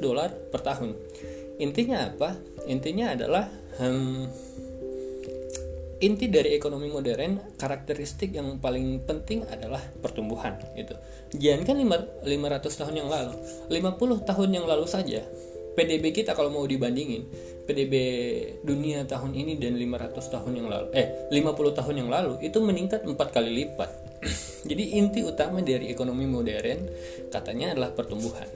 [0.00, 0.96] dolar per tahun.
[1.60, 2.40] Intinya apa?
[2.64, 3.44] Intinya adalah
[3.76, 4.49] hmm,
[6.00, 10.96] inti dari ekonomi modern karakteristik yang paling penting adalah pertumbuhan gitu.
[11.36, 11.76] Jangan kan
[12.24, 13.36] 500 tahun yang lalu,
[13.68, 15.20] 50 tahun yang lalu saja
[15.80, 17.24] PDB kita kalau mau dibandingin
[17.64, 17.94] PDB
[18.66, 23.06] dunia tahun ini dan 500 tahun yang lalu eh 50 tahun yang lalu itu meningkat
[23.06, 23.90] empat kali lipat.
[24.70, 26.90] Jadi inti utama dari ekonomi modern
[27.30, 28.48] katanya adalah pertumbuhan.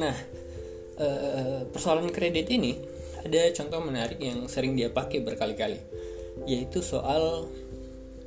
[0.00, 0.16] Nah
[0.96, 2.72] eh, persoalan kredit ini
[3.22, 5.78] ada contoh menarik yang sering dia pakai berkali-kali
[6.48, 7.46] yaitu soal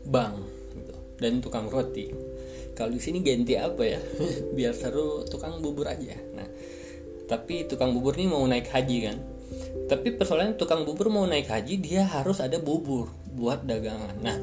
[0.05, 0.37] bank
[0.75, 2.11] gitu, dan tukang roti.
[2.75, 4.01] Kalau di sini ganti apa ya?
[4.55, 6.15] Biar seru tukang bubur aja.
[6.35, 6.47] Nah
[7.25, 9.17] tapi tukang bubur ini mau naik haji kan?
[9.89, 14.15] Tapi persoalannya tukang bubur mau naik haji dia harus ada bubur buat dagangan.
[14.21, 14.37] Nah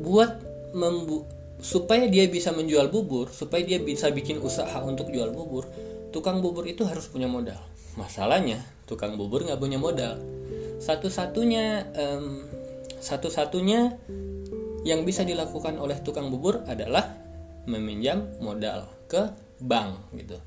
[0.00, 0.40] buat
[0.72, 1.26] membu
[1.58, 5.66] supaya dia bisa menjual bubur supaya dia bisa bikin usaha untuk jual bubur
[6.14, 7.58] tukang bubur itu harus punya modal.
[7.98, 10.16] Masalahnya tukang bubur nggak punya modal.
[10.78, 12.46] Satu-satunya um,
[13.00, 13.96] satu-satunya
[14.86, 17.04] yang bisa dilakukan oleh tukang bubur adalah
[17.68, 20.38] meminjam modal ke bank gitu.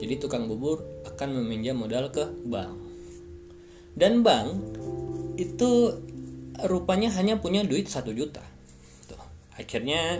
[0.00, 2.72] Jadi tukang bubur akan meminjam modal ke bank.
[3.92, 4.48] Dan bank
[5.38, 5.94] itu
[6.66, 8.42] rupanya hanya punya duit satu juta.
[9.06, 9.20] Tuh.
[9.54, 10.18] Akhirnya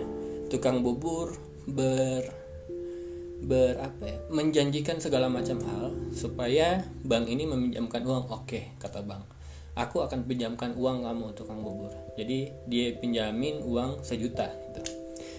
[0.53, 1.35] tukang bubur
[1.67, 2.23] ber
[3.39, 8.35] ber apa ya, menjanjikan segala macam hal supaya bank ini meminjamkan uang.
[8.35, 9.38] Oke, kata bank.
[9.79, 11.95] Aku akan pinjamkan uang kamu tukang bubur.
[12.19, 14.99] Jadi dia pinjamin uang sejuta gitu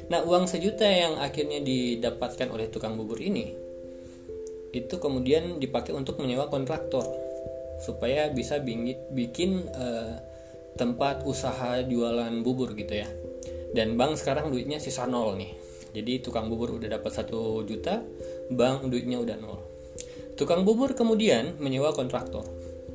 [0.10, 3.54] Nah, uang sejuta yang akhirnya didapatkan oleh tukang bubur ini
[4.70, 7.02] itu kemudian dipakai untuk menyewa kontraktor
[7.82, 8.62] supaya bisa
[9.14, 10.14] bikin uh,
[10.78, 13.10] tempat usaha jualan bubur gitu ya.
[13.74, 15.54] Dan bank sekarang duitnya sisa nol nih.
[15.94, 18.02] Jadi tukang bubur udah dapat satu juta,
[18.54, 19.62] bank duitnya udah nol.
[20.38, 22.46] Tukang bubur kemudian menyewa kontraktor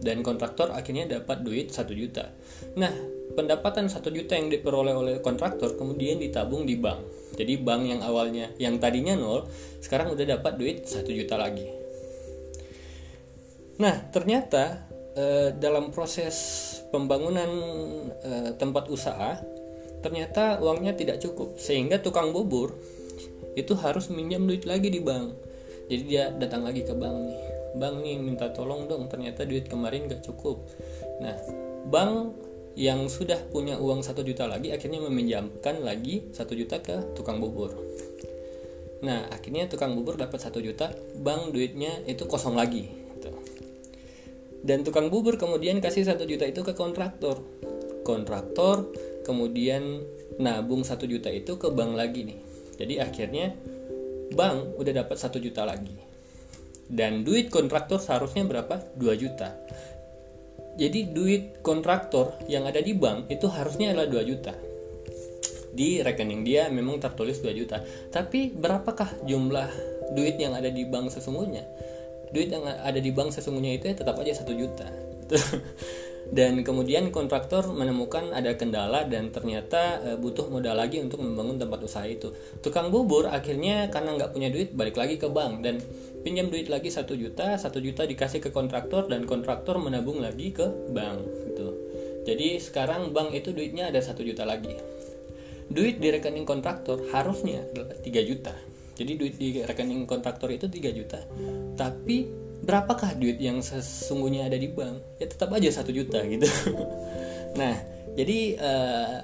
[0.00, 2.32] dan kontraktor akhirnya dapat duit satu juta.
[2.78, 2.90] Nah,
[3.34, 7.32] pendapatan satu juta yang diperoleh oleh kontraktor kemudian ditabung di bank.
[7.34, 9.46] Jadi bank yang awalnya yang tadinya nol
[9.82, 11.66] sekarang udah dapat duit satu juta lagi.
[13.82, 14.86] Nah, ternyata
[15.18, 16.36] eh, dalam proses
[16.94, 17.50] pembangunan
[18.22, 19.42] eh, tempat usaha
[20.04, 22.76] ternyata uangnya tidak cukup sehingga tukang bubur
[23.56, 25.32] itu harus minjam duit lagi di bank.
[25.84, 30.06] Jadi dia datang lagi ke bank nih bank nih minta tolong dong ternyata duit kemarin
[30.06, 30.62] gak cukup.
[31.18, 31.36] Nah
[31.90, 32.38] bank
[32.74, 37.74] yang sudah punya uang satu juta lagi akhirnya meminjamkan lagi satu juta ke tukang bubur.
[39.02, 43.30] Nah akhirnya tukang bubur dapat satu juta bank duitnya itu kosong lagi gitu.
[44.64, 47.42] dan tukang bubur kemudian kasih satu juta itu ke kontraktor.
[48.02, 48.90] Kontraktor
[49.22, 50.02] kemudian
[50.40, 52.38] nabung satu juta itu ke bank lagi nih.
[52.74, 53.54] Jadi akhirnya
[54.34, 56.03] bank udah dapat satu juta lagi
[56.90, 58.80] dan duit kontraktor seharusnya berapa?
[58.96, 59.56] 2 juta.
[60.74, 64.54] Jadi duit kontraktor yang ada di bank itu harusnya adalah 2 juta.
[65.74, 67.82] Di rekening dia memang tertulis 2 juta.
[68.10, 69.70] Tapi berapakah jumlah
[70.14, 71.62] duit yang ada di bank sesungguhnya?
[72.34, 74.90] Duit yang ada di bank sesungguhnya itu ya tetap aja satu juta
[76.32, 81.84] dan kemudian kontraktor menemukan ada kendala dan ternyata e, butuh modal lagi untuk membangun tempat
[81.84, 82.32] usaha itu.
[82.64, 85.60] Tukang bubur akhirnya karena nggak punya duit balik lagi ke bank.
[85.60, 85.84] Dan
[86.24, 90.64] pinjam duit lagi satu juta satu juta dikasih ke kontraktor dan kontraktor menabung lagi ke
[90.92, 91.20] bank
[91.52, 91.68] gitu.
[92.24, 94.80] Jadi sekarang bank itu duitnya ada satu juta lagi.
[95.68, 98.52] Duit di rekening kontraktor harusnya adalah 3 juta.
[98.94, 101.20] Jadi duit di rekening kontraktor itu 3 juta.
[101.76, 105.20] Tapi berapakah duit yang sesungguhnya ada di bank?
[105.20, 106.48] Ya tetap aja satu juta gitu.
[107.54, 107.78] Nah
[108.18, 109.22] jadi uh,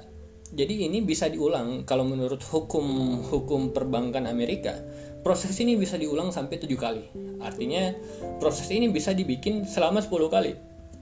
[0.54, 1.82] jadi ini bisa diulang.
[1.82, 4.78] Kalau menurut hukum hukum perbankan Amerika
[5.26, 7.10] proses ini bisa diulang sampai tujuh kali.
[7.42, 7.90] Artinya
[8.38, 10.52] proses ini bisa dibikin selama 10 kali.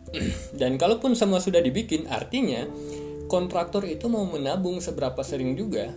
[0.61, 2.65] Dan kalaupun semua sudah dibikin artinya
[3.29, 5.93] kontraktor itu mau menabung seberapa sering juga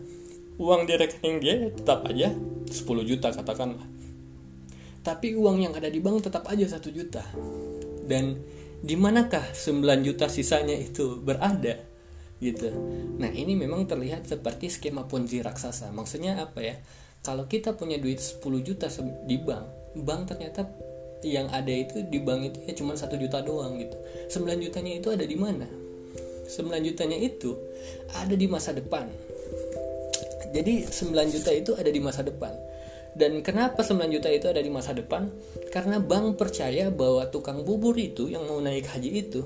[0.60, 2.30] uang di rekening dia tetap aja
[2.70, 2.76] 10
[3.08, 3.88] juta katakanlah
[5.02, 7.26] tapi uang yang ada di bank tetap aja satu juta.
[8.06, 8.38] Dan
[8.82, 11.78] di manakah 9 juta sisanya itu berada?
[12.42, 12.74] Gitu.
[13.22, 15.94] Nah ini memang terlihat seperti skema ponzi raksasa.
[15.94, 16.76] Maksudnya apa ya?
[17.22, 18.90] Kalau kita punya duit 10 juta
[19.30, 20.64] di bank bank ternyata
[21.22, 23.98] yang ada itu di bank itu ya cuma satu juta doang gitu.
[24.34, 25.70] 9 jutanya itu ada di mana?
[26.50, 27.54] 9 jutanya itu
[28.18, 29.06] ada di masa depan.
[30.52, 32.71] Jadi 9 juta itu ada di masa depan
[33.12, 35.28] dan kenapa 9 juta itu ada di masa depan?
[35.68, 39.44] Karena bank percaya bahwa tukang bubur itu yang mau naik haji itu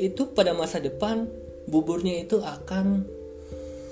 [0.00, 1.28] itu pada masa depan
[1.68, 3.04] buburnya itu akan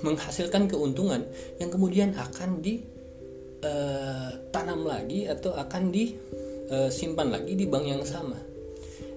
[0.00, 1.26] menghasilkan keuntungan
[1.60, 2.88] yang kemudian akan ditanam
[4.86, 8.40] uh, lagi atau akan disimpan uh, lagi di bank yang sama.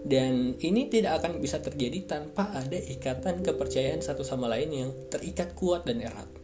[0.01, 5.53] Dan ini tidak akan bisa terjadi tanpa ada ikatan kepercayaan satu sama lain yang terikat
[5.53, 6.40] kuat dan erat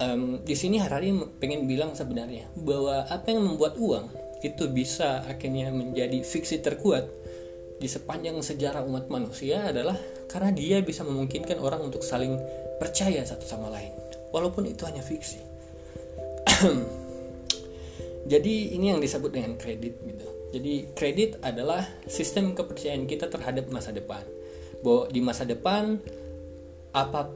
[0.00, 4.06] um, di sini Harari pengen bilang sebenarnya bahwa apa yang membuat uang
[4.44, 7.08] itu bisa akhirnya menjadi fiksi terkuat
[7.76, 9.96] di sepanjang sejarah umat manusia adalah
[10.32, 12.40] karena dia bisa memungkinkan orang untuk saling
[12.80, 13.92] percaya satu sama lain.
[14.32, 15.40] Walaupun itu hanya fiksi.
[18.32, 20.28] Jadi ini yang disebut dengan kredit gitu.
[20.56, 24.24] Jadi kredit adalah sistem kepercayaan kita terhadap masa depan.
[24.80, 26.00] Bahwa di masa depan
[26.96, 27.28] apa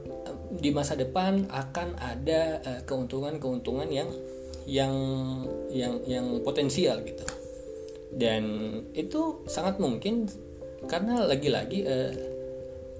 [0.59, 4.09] di masa depan akan ada uh, keuntungan-keuntungan yang
[4.67, 4.93] yang
[5.71, 7.23] yang yang potensial gitu.
[8.11, 8.43] Dan
[8.91, 10.27] itu sangat mungkin
[10.89, 12.11] karena lagi-lagi uh,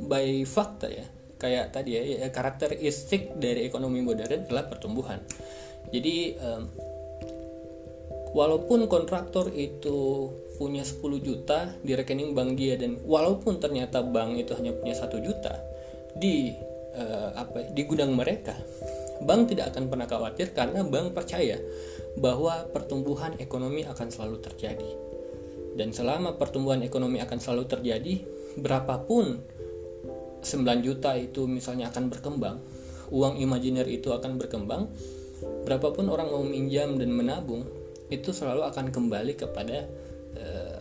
[0.07, 1.05] by fakta ya
[1.41, 5.19] kayak tadi ya, ya karakteristik dari ekonomi modern adalah pertumbuhan.
[5.89, 6.63] Jadi um,
[8.37, 10.29] walaupun kontraktor itu
[10.61, 15.17] punya 10 juta di rekening bank dia dan walaupun ternyata bank itu hanya punya satu
[15.17, 15.57] juta
[16.13, 16.53] di
[16.95, 18.55] uh, apa di gudang mereka
[19.21, 21.61] bank tidak akan pernah khawatir karena bank percaya
[22.17, 24.91] bahwa pertumbuhan ekonomi akan selalu terjadi.
[25.71, 28.13] Dan selama pertumbuhan ekonomi akan selalu terjadi
[28.59, 29.39] berapapun
[30.41, 32.59] 9 juta itu misalnya akan berkembang,
[33.13, 34.89] uang imajiner itu akan berkembang,
[35.63, 37.63] berapapun orang mau minjam dan menabung,
[38.11, 39.87] itu selalu akan kembali kepada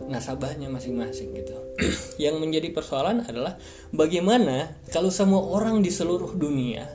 [0.08, 1.56] nasabahnya masing-masing gitu.
[2.24, 3.60] Yang menjadi persoalan adalah
[3.90, 6.86] bagaimana kalau semua orang di seluruh dunia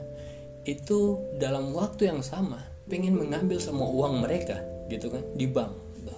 [0.66, 2.58] itu dalam waktu yang sama
[2.90, 4.58] pengen mengambil semua uang mereka
[4.90, 5.70] gitu kan di bank.
[5.94, 6.16] Gitu.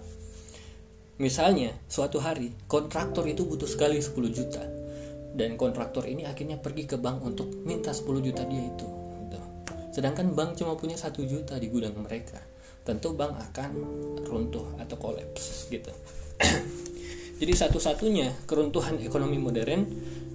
[1.21, 4.65] Misalnya suatu hari kontraktor itu butuh sekali 10 juta
[5.39, 8.89] dan kontraktor ini akhirnya pergi ke bank untuk minta 10 juta dia itu
[9.23, 9.39] gitu.
[9.95, 12.43] sedangkan bank cuma punya satu juta di gudang mereka
[12.83, 13.71] tentu bank akan
[14.27, 15.95] runtuh atau kolaps gitu
[17.39, 19.87] jadi satu-satunya keruntuhan ekonomi modern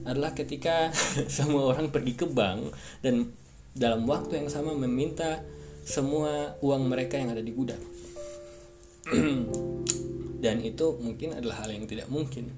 [0.08, 0.92] adalah ketika
[1.36, 2.72] semua orang pergi ke bank
[3.04, 3.28] dan
[3.76, 5.44] dalam waktu yang sama meminta
[5.84, 7.82] semua uang mereka yang ada di gudang.
[10.44, 12.52] Dan itu mungkin adalah hal yang tidak mungkin.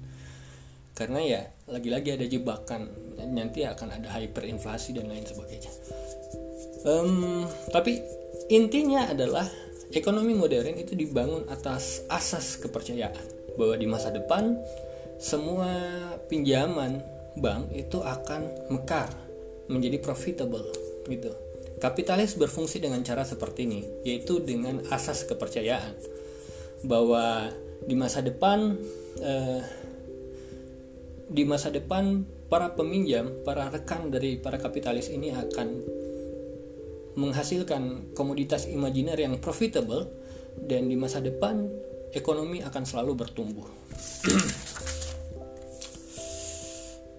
[0.94, 2.86] Karena ya lagi-lagi ada jebakan.
[3.34, 5.72] Nanti akan ada hyperinflasi dan lain sebagainya.
[6.86, 7.42] Um,
[7.74, 7.98] tapi
[8.46, 9.46] intinya adalah
[9.90, 14.56] ekonomi modern itu dibangun atas asas kepercayaan bahwa di masa depan
[15.16, 15.68] semua
[16.28, 17.00] pinjaman
[17.36, 19.08] bank itu akan mekar
[19.68, 20.64] menjadi profitable
[21.08, 21.32] gitu.
[21.76, 25.92] Kapitalis berfungsi dengan cara seperti ini yaitu dengan asas kepercayaan
[26.84, 27.52] bahwa
[27.84, 28.76] di masa depan
[29.20, 29.60] eh,
[31.26, 35.68] di masa depan para peminjam, para rekan dari para kapitalis ini akan
[37.16, 40.06] menghasilkan komoditas imajiner yang profitable
[40.56, 41.66] dan di masa depan
[42.14, 43.68] ekonomi akan selalu bertumbuh.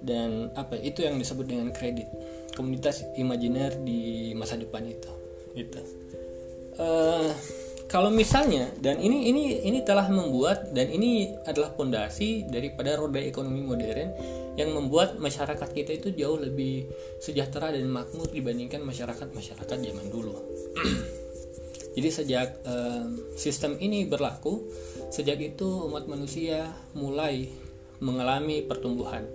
[0.08, 2.08] dan apa itu yang disebut dengan kredit
[2.54, 5.12] komoditas imajiner di masa depan itu
[5.58, 5.82] gitu
[6.78, 7.34] uh,
[7.88, 13.64] kalau misalnya dan ini ini ini telah membuat dan ini adalah pondasi daripada roda ekonomi
[13.64, 14.12] modern
[14.58, 16.90] yang membuat masyarakat kita itu jauh lebih
[17.22, 20.34] sejahtera dan makmur dibandingkan masyarakat-masyarakat zaman dulu.
[21.98, 24.70] Jadi sejak uh, sistem ini berlaku,
[25.10, 27.50] sejak itu umat manusia mulai
[27.98, 29.26] mengalami pertumbuhan.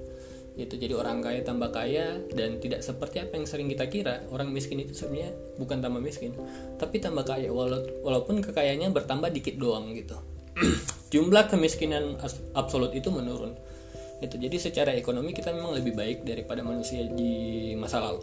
[0.55, 4.22] Yaitu jadi orang kaya tambah kaya dan tidak seperti apa yang sering kita kira.
[4.31, 6.38] Orang miskin itu sebenarnya bukan tambah miskin
[6.79, 7.51] tapi tambah kaya.
[7.51, 10.14] Walaupun kekayaannya bertambah dikit doang gitu.
[11.12, 12.14] Jumlah kemiskinan
[12.55, 13.59] absolut itu menurun.
[14.22, 18.22] Itu jadi secara ekonomi kita memang lebih baik daripada manusia di masa lalu.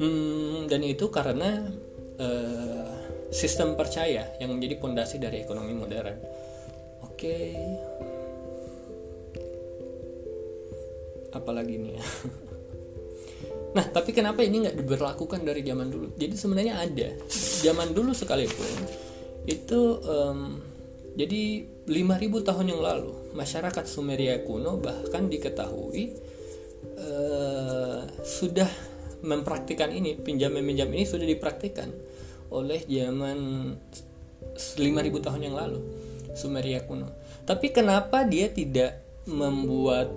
[0.00, 1.68] Hmm, dan itu karena
[2.20, 2.88] uh,
[3.32, 6.16] sistem percaya yang menjadi pondasi dari ekonomi modern.
[7.02, 7.16] Oke.
[7.16, 7.50] Okay
[11.34, 11.96] apalagi nih?
[13.70, 16.10] Nah tapi kenapa ini nggak diberlakukan dari zaman dulu?
[16.18, 17.14] Jadi sebenarnya ada.
[17.62, 18.66] Zaman dulu sekalipun
[19.46, 20.58] itu um,
[21.14, 26.18] jadi 5000 tahun yang lalu masyarakat Sumeria kuno bahkan diketahui
[26.98, 28.66] uh, sudah
[29.22, 31.94] mempraktikkan ini pinjam meminjam ini sudah dipraktikkan
[32.50, 33.38] oleh zaman
[34.58, 35.80] 5000 tahun yang lalu
[36.34, 37.10] Sumeria kuno.
[37.46, 40.10] Tapi kenapa dia tidak membuat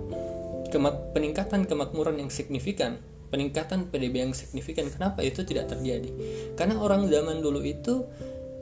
[0.70, 2.98] kemak peningkatan kemakmuran yang signifikan
[3.34, 4.86] peningkatan PDB yang signifikan?
[4.86, 6.10] Kenapa itu tidak terjadi?
[6.54, 8.06] Karena orang zaman dulu itu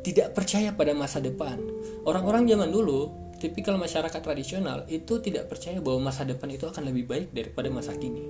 [0.00, 1.60] tidak percaya pada masa depan.
[2.08, 7.04] Orang-orang zaman dulu tipikal masyarakat tradisional itu tidak percaya bahwa masa depan itu akan lebih
[7.06, 8.22] baik daripada masa kini.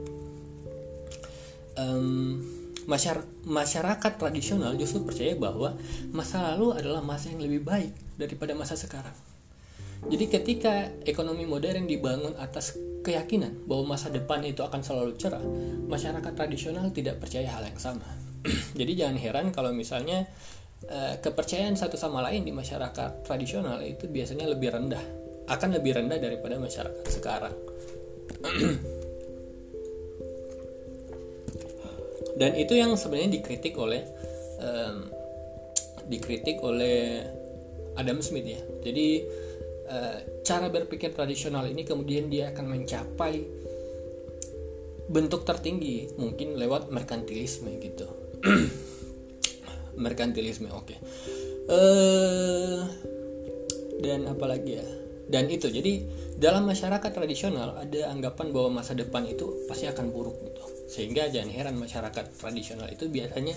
[1.72, 2.42] Um,
[3.46, 5.78] masyarakat tradisional justru percaya bahwa
[6.10, 9.14] masa lalu adalah masa yang lebih baik daripada masa sekarang
[10.10, 12.74] jadi ketika ekonomi modern dibangun atas
[13.06, 15.42] keyakinan bahwa masa depan itu akan selalu cerah,
[15.86, 18.06] masyarakat tradisional tidak percaya hal yang sama.
[18.78, 20.26] Jadi jangan heran kalau misalnya
[20.90, 25.02] eh, kepercayaan satu sama lain di masyarakat tradisional itu biasanya lebih rendah,
[25.46, 27.54] akan lebih rendah daripada masyarakat sekarang.
[32.36, 34.02] Dan itu yang sebenarnya dikritik oleh
[34.60, 35.08] um,
[36.08, 37.24] dikritik oleh
[37.96, 38.60] Adam Smith ya.
[38.80, 39.08] Jadi
[39.88, 43.62] uh, cara berpikir tradisional ini kemudian dia akan mencapai
[45.12, 48.08] bentuk tertinggi mungkin lewat merkantilisme gitu
[50.04, 50.98] merkantilisme oke okay.
[51.68, 52.80] uh,
[54.00, 54.86] dan apalagi ya
[55.28, 56.06] dan itu jadi
[56.40, 60.36] dalam masyarakat tradisional ada anggapan bahwa masa depan itu pasti akan buruk
[60.92, 63.56] sehingga jangan heran masyarakat tradisional itu biasanya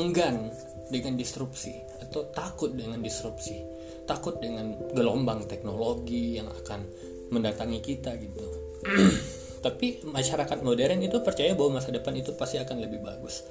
[0.00, 0.48] enggan
[0.88, 3.60] dengan disrupsi atau takut dengan disrupsi
[4.08, 6.88] takut dengan gelombang teknologi yang akan
[7.28, 8.44] mendatangi kita gitu
[9.66, 13.44] tapi masyarakat modern itu percaya bahwa masa depan itu pasti akan lebih bagus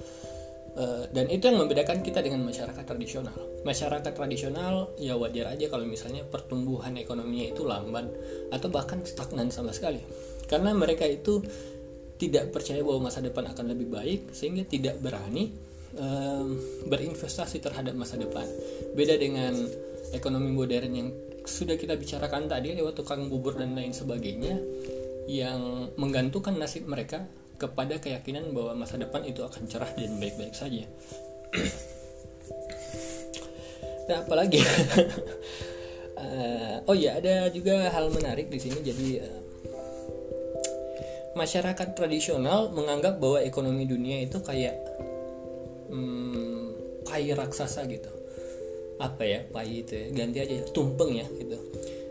[0.75, 3.31] Eh, dan itu yang membedakan kita dengan masyarakat tradisional.
[3.63, 8.11] Masyarakat tradisional ya wajar aja kalau misalnya pertumbuhan ekonominya itu lamban
[8.51, 10.03] atau bahkan stagnan sama sekali.
[10.51, 11.39] Karena mereka itu
[12.15, 15.51] tidak percaya bahwa masa depan akan lebih baik sehingga tidak berani
[15.99, 16.55] um,
[16.87, 18.47] berinvestasi terhadap masa depan.
[18.95, 19.51] Beda dengan
[20.15, 21.11] ekonomi modern yang
[21.45, 24.57] sudah kita bicarakan tadi lewat tukang bubur dan lain sebagainya
[25.27, 30.83] yang menggantungkan nasib mereka kepada keyakinan bahwa masa depan itu akan cerah dan baik-baik saja.
[34.11, 34.59] nah, apalagi?
[36.19, 38.83] uh, oh ya, ada juga hal menarik di sini.
[38.83, 39.44] Jadi uh,
[41.35, 44.75] masyarakat tradisional menganggap bahwa ekonomi dunia itu kayak
[45.91, 46.75] hmm,
[47.05, 48.09] kayak raksasa gitu.
[48.95, 50.07] Apa ya, pai itu ya?
[50.15, 51.59] ganti aja tumpeng ya gitu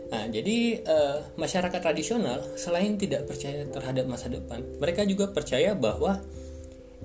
[0.05, 6.21] Nah, jadi uh, masyarakat tradisional selain tidak percaya terhadap masa depan, mereka juga percaya bahwa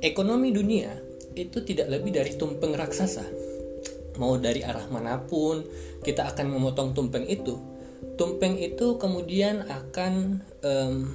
[0.04, 0.92] ekonomi dunia
[1.32, 3.24] itu tidak lebih dari tumpeng raksasa.
[4.20, 5.64] Mau dari arah mana pun
[6.04, 7.56] kita akan memotong tumpeng itu,
[8.20, 11.08] tumpeng itu kemudian akan um,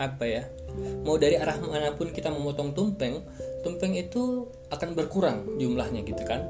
[0.00, 0.42] apa ya?
[1.04, 3.20] Mau dari arah mana pun kita memotong tumpeng,
[3.60, 6.40] tumpeng itu akan berkurang jumlahnya gitu kan.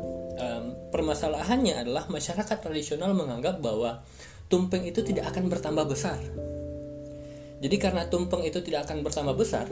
[0.41, 4.07] Um, permasalahannya adalah masyarakat tradisional menganggap bahwa
[4.47, 6.23] tumpeng itu tidak akan bertambah besar.
[7.61, 9.69] Jadi karena tumpeng itu tidak akan bertambah besar,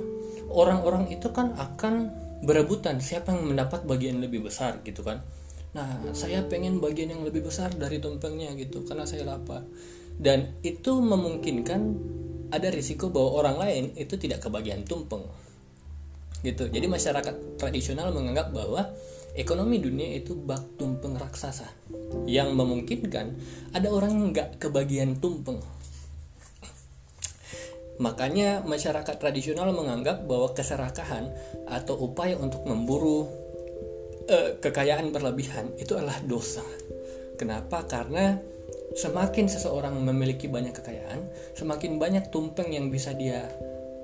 [0.53, 2.13] orang-orang itu kan akan
[2.45, 5.25] berebutan siapa yang mendapat bagian lebih besar gitu kan.
[5.73, 9.65] Nah, saya pengen bagian yang lebih besar dari tumpengnya gitu karena saya lapar.
[10.19, 11.81] Dan itu memungkinkan
[12.51, 15.23] ada risiko bahwa orang lain itu tidak kebagian tumpeng.
[16.43, 16.71] Gitu.
[16.71, 18.91] Jadi masyarakat tradisional menganggap bahwa
[19.35, 21.67] ekonomi dunia itu bak tumpeng raksasa
[22.27, 23.35] yang memungkinkan
[23.75, 25.59] ada orang yang nggak kebagian tumpeng.
[27.99, 31.35] Makanya masyarakat tradisional menganggap bahwa keserakahan
[31.67, 33.27] atau upaya untuk memburu
[34.31, 36.63] uh, kekayaan berlebihan itu adalah dosa.
[37.35, 37.83] Kenapa?
[37.91, 38.39] Karena
[38.99, 41.23] semakin seseorang memiliki banyak kekayaan,
[41.55, 43.47] semakin banyak tumpeng yang bisa dia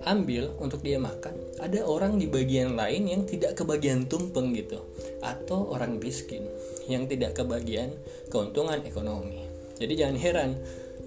[0.04, 4.84] ambil untuk dia makan ada orang di bagian lain yang tidak kebagian tumpeng gitu
[5.24, 6.44] atau orang miskin
[6.86, 7.90] yang tidak kebagian
[8.28, 9.48] keuntungan ekonomi.
[9.80, 10.50] Jadi jangan heran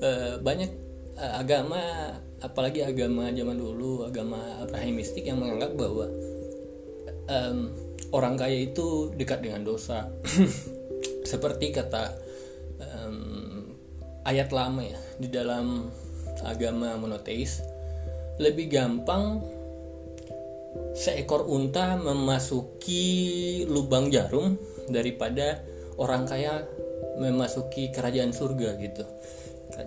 [0.01, 0.71] eh, banyak
[1.15, 1.79] eh, agama
[2.41, 6.05] apalagi agama zaman dulu agama abrahimistik yang menganggap bahwa
[7.29, 7.73] um,
[8.13, 10.09] orang kaya itu dekat dengan dosa.
[11.31, 12.26] Seperti kata
[14.27, 15.87] ayat lama ya di dalam
[16.43, 17.63] agama monoteis
[18.37, 19.41] lebih gampang
[20.93, 24.59] seekor unta memasuki lubang jarum
[24.91, 25.63] daripada
[25.97, 26.65] orang kaya
[27.17, 29.03] memasuki kerajaan surga gitu.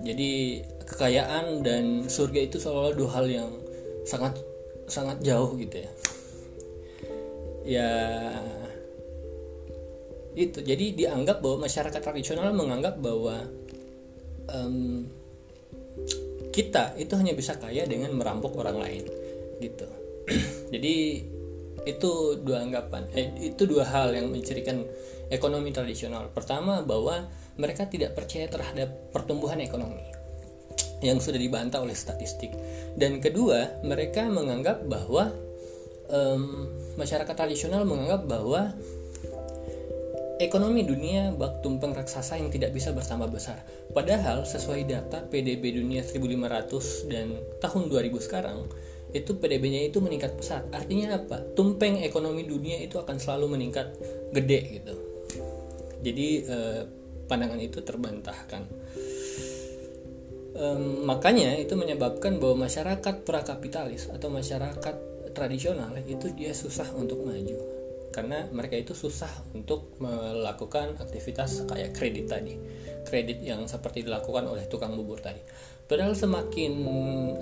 [0.03, 3.51] Jadi kekayaan dan surga itu seolah dua hal yang
[4.03, 4.39] sangat
[4.91, 5.91] sangat jauh gitu ya.
[7.63, 7.91] Ya
[10.35, 13.47] itu jadi dianggap bahwa masyarakat tradisional menganggap bahwa
[14.51, 15.07] um,
[16.51, 19.05] kita itu hanya bisa kaya dengan merampok orang lain
[19.63, 19.87] gitu.
[20.75, 20.95] Jadi
[21.89, 22.13] itu
[22.45, 24.85] dua anggapan eh, itu dua hal yang mencirikan
[25.33, 26.29] ekonomi tradisional.
[26.35, 30.03] Pertama bahwa mereka tidak percaya terhadap pertumbuhan ekonomi
[31.01, 32.53] yang sudah dibantah oleh statistik.
[32.93, 35.33] Dan kedua mereka menganggap bahwa
[36.13, 36.69] um,
[37.01, 38.77] masyarakat tradisional menganggap bahwa
[40.41, 43.61] Ekonomi dunia bak tumpeng raksasa yang tidak bisa bertambah besar.
[43.93, 48.65] Padahal sesuai data PDB dunia 1500 dan tahun 2000 sekarang,
[49.13, 50.65] itu PDB-nya itu meningkat pesat.
[50.73, 51.45] Artinya apa?
[51.53, 53.93] Tumpeng ekonomi dunia itu akan selalu meningkat
[54.33, 54.95] gede gitu.
[56.01, 56.83] Jadi eh,
[57.29, 58.65] pandangan itu terbantahkan.
[60.51, 64.97] Um, makanya itu menyebabkan bahwa masyarakat prakapitalis atau masyarakat
[65.37, 67.80] tradisional itu dia susah untuk maju
[68.11, 72.55] karena mereka itu susah untuk melakukan aktivitas kayak kredit tadi.
[73.07, 75.41] Kredit yang seperti dilakukan oleh tukang bubur tadi.
[75.91, 76.73] Padahal semakin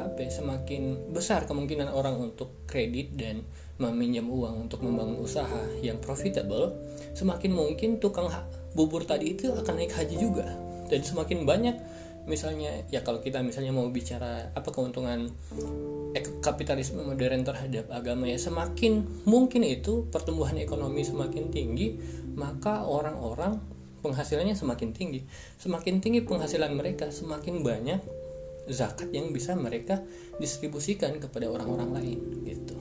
[0.01, 3.45] apa ya, semakin besar kemungkinan orang untuk kredit dan
[3.77, 6.75] meminjam uang untuk membangun usaha yang profitable
[7.15, 8.27] semakin mungkin tukang
[8.73, 10.49] bubur tadi itu akan naik haji juga.
[10.89, 11.77] Dan semakin banyak
[12.29, 15.33] misalnya ya kalau kita misalnya mau bicara apa keuntungan
[16.41, 22.01] kapitalisme modern terhadap agama ya semakin mungkin itu pertumbuhan ekonomi semakin tinggi
[22.39, 23.61] maka orang-orang
[24.01, 25.27] penghasilannya semakin tinggi.
[25.59, 28.01] Semakin tinggi penghasilan mereka semakin banyak
[28.69, 30.01] zakat yang bisa mereka
[30.39, 32.77] distribusikan kepada orang-orang lain gitu.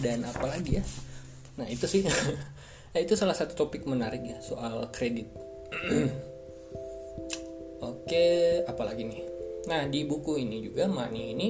[0.00, 0.84] Dan apalagi ya?
[1.60, 2.04] Nah itu sih.
[2.88, 5.28] Nah, itu salah satu topik menarik ya soal kredit.
[7.84, 8.26] Oke,
[8.64, 9.22] apalagi nih?
[9.68, 11.48] Nah, di buku ini juga Mani ini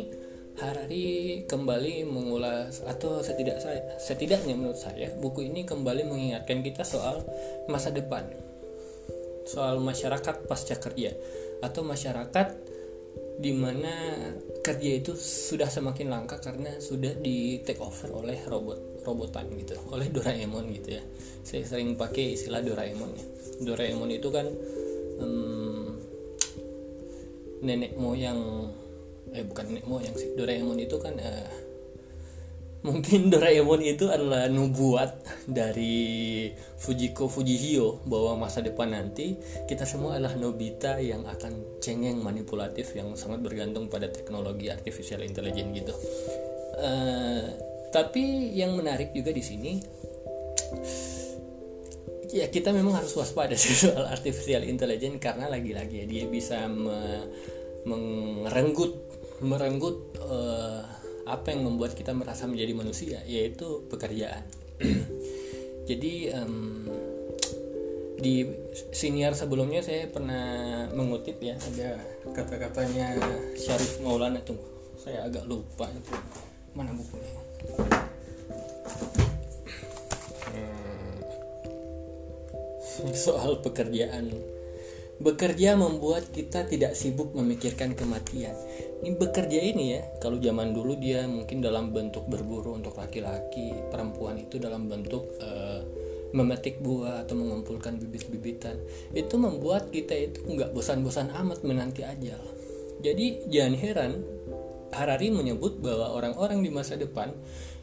[0.59, 7.22] Harari kembali mengulas atau setidak saya, setidaknya menurut saya buku ini kembali mengingatkan kita soal
[7.70, 8.26] masa depan.
[9.46, 11.14] Soal masyarakat pasca kerja.
[11.62, 12.59] Atau masyarakat
[13.38, 14.18] di mana
[14.66, 19.78] kerja itu sudah semakin langka karena sudah di take over oleh robot robotan gitu.
[19.94, 21.02] Oleh Doraemon gitu ya.
[21.46, 23.24] Saya sering pakai istilah Doraemon ya.
[23.62, 24.46] Doraemon itu kan
[25.22, 25.96] um,
[27.62, 28.70] nenek moyang
[29.35, 31.51] eh bukan nenek moyang sih Doraemon itu kan uh,
[32.89, 36.49] mungkin Doraemon itu adalah nubuat dari
[36.79, 39.35] Fujiko Fujihio bahwa masa depan nanti
[39.66, 45.72] kita semua adalah Nobita yang akan cengeng manipulatif yang sangat bergantung pada teknologi artificial intelligence
[45.74, 45.95] gitu.
[46.79, 47.51] Uh,
[47.91, 49.72] tapi yang menarik juga di sini
[52.29, 57.24] ya kita memang harus waspada sih soal artificial intelligence karena lagi-lagi ya dia bisa me,
[57.89, 59.07] merenggut
[59.45, 60.82] merenggut uh,
[61.28, 64.43] apa yang membuat kita merasa menjadi manusia yaitu pekerjaan.
[65.89, 66.84] Jadi um,
[68.18, 68.43] di
[68.91, 72.03] senior sebelumnya saya pernah mengutip ya ada
[72.34, 73.14] kata-katanya
[73.55, 74.59] Syarif Maulana tuh.
[74.99, 76.12] Saya agak lupa itu
[76.74, 77.30] mana bukunya.
[83.14, 84.57] Soal pekerjaan.
[85.18, 88.54] Bekerja membuat kita tidak sibuk memikirkan kematian.
[89.02, 94.38] Ini bekerja ini ya, kalau zaman dulu dia mungkin dalam bentuk berburu untuk laki-laki, perempuan
[94.38, 95.82] itu dalam bentuk uh,
[96.30, 98.78] memetik buah atau mengumpulkan bibit-bibitan.
[99.10, 102.38] Itu membuat kita itu nggak bosan-bosan amat menanti ajal.
[103.02, 104.12] Jadi jangan heran
[104.93, 107.32] Harari menyebut bahwa orang-orang di masa depan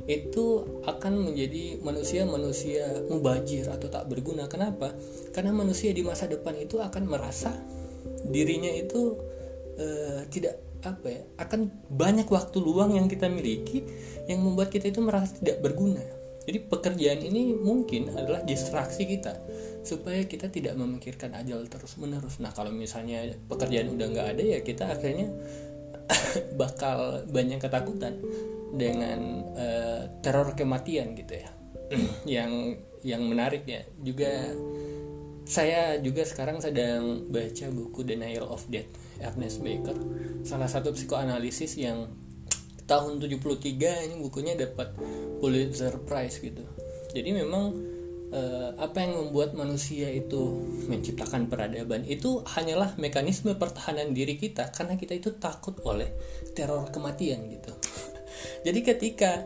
[0.06, 4.46] itu akan menjadi manusia-manusia mubajir atau tak berguna.
[4.46, 4.94] Kenapa?
[5.34, 7.54] Karena manusia di masa depan itu akan merasa
[8.26, 9.18] dirinya itu
[9.78, 13.82] uh, tidak apa ya, akan banyak waktu luang yang kita miliki
[14.30, 16.02] yang membuat kita itu merasa tidak berguna.
[16.46, 19.34] Jadi pekerjaan ini mungkin adalah distraksi kita
[19.82, 22.38] supaya kita tidak memikirkan ajal terus menerus.
[22.38, 25.34] Nah kalau misalnya pekerjaan udah nggak ada ya kita akhirnya
[26.62, 28.22] bakal banyak ketakutan
[28.76, 31.50] dengan uh, teror kematian gitu ya.
[32.42, 32.52] Yang
[33.06, 33.86] yang menarik ya.
[34.02, 34.50] Juga
[35.46, 38.90] saya juga sekarang sedang baca buku Denial of Death
[39.22, 39.94] Ernest Baker.
[40.42, 42.10] Salah satu psikoanalisis yang
[42.90, 44.98] tahun 73 ini bukunya dapat
[45.38, 46.66] Pulitzer Prize gitu.
[47.14, 47.78] Jadi memang
[48.36, 55.00] uh, apa yang membuat manusia itu menciptakan peradaban itu hanyalah mekanisme pertahanan diri kita karena
[55.00, 56.12] kita itu takut oleh
[56.52, 57.72] teror kematian gitu.
[58.68, 59.42] Jadi ketika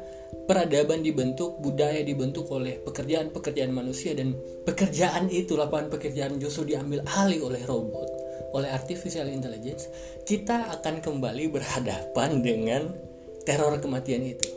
[0.49, 4.33] peradaban dibentuk, budaya dibentuk oleh pekerjaan-pekerjaan manusia dan
[4.65, 8.09] pekerjaan itu lapangan pekerjaan justru diambil alih oleh robot,
[8.53, 9.89] oleh artificial intelligence,
[10.25, 12.89] kita akan kembali berhadapan dengan
[13.45, 14.49] teror kematian itu.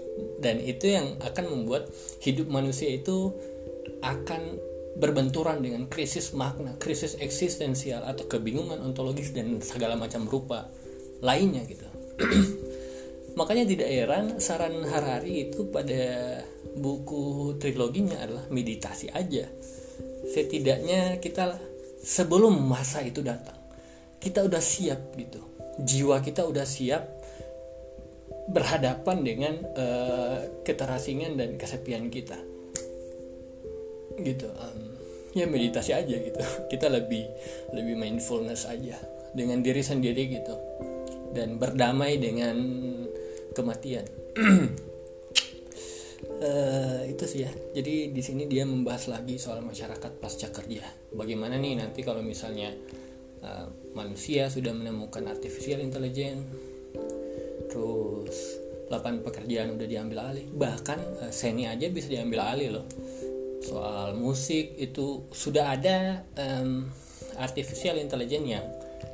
[0.43, 1.89] Dan itu yang akan membuat
[2.21, 3.33] hidup manusia itu
[4.03, 4.43] akan
[4.93, 10.69] berbenturan dengan krisis makna, krisis eksistensial atau kebingungan ontologis dan segala macam rupa
[11.25, 11.87] lainnya gitu.
[13.39, 16.37] Makanya tidak heran saran Harari itu pada
[16.77, 19.49] buku triloginya adalah meditasi aja.
[20.29, 21.57] Setidaknya kita
[22.05, 23.57] sebelum masa itu datang,
[24.21, 25.41] kita udah siap gitu.
[25.81, 27.09] Jiwa kita udah siap
[28.53, 32.52] berhadapan dengan uh, keterasingan dan kesepian kita
[34.21, 34.81] gitu um,
[35.33, 36.41] ya meditasi aja gitu.
[36.73, 37.25] Kita lebih
[37.73, 38.97] lebih mindfulness aja
[39.33, 40.55] dengan diri sendiri gitu.
[41.33, 42.57] Dan berdamai dengan
[43.57, 44.05] kematian.
[46.43, 47.51] Uh, itu sih ya.
[47.73, 50.85] Jadi di sini dia membahas lagi soal masyarakat pasca kerja.
[51.17, 52.69] Bagaimana nih nanti kalau misalnya
[53.43, 56.45] uh, manusia sudah menemukan artificial intelligence
[57.73, 58.61] terus
[58.93, 62.87] lapangan pekerjaan udah diambil alih bahkan uh, seni aja bisa diambil alih loh
[63.63, 66.91] soal musik itu sudah ada um,
[67.39, 68.67] artificial intelligence yang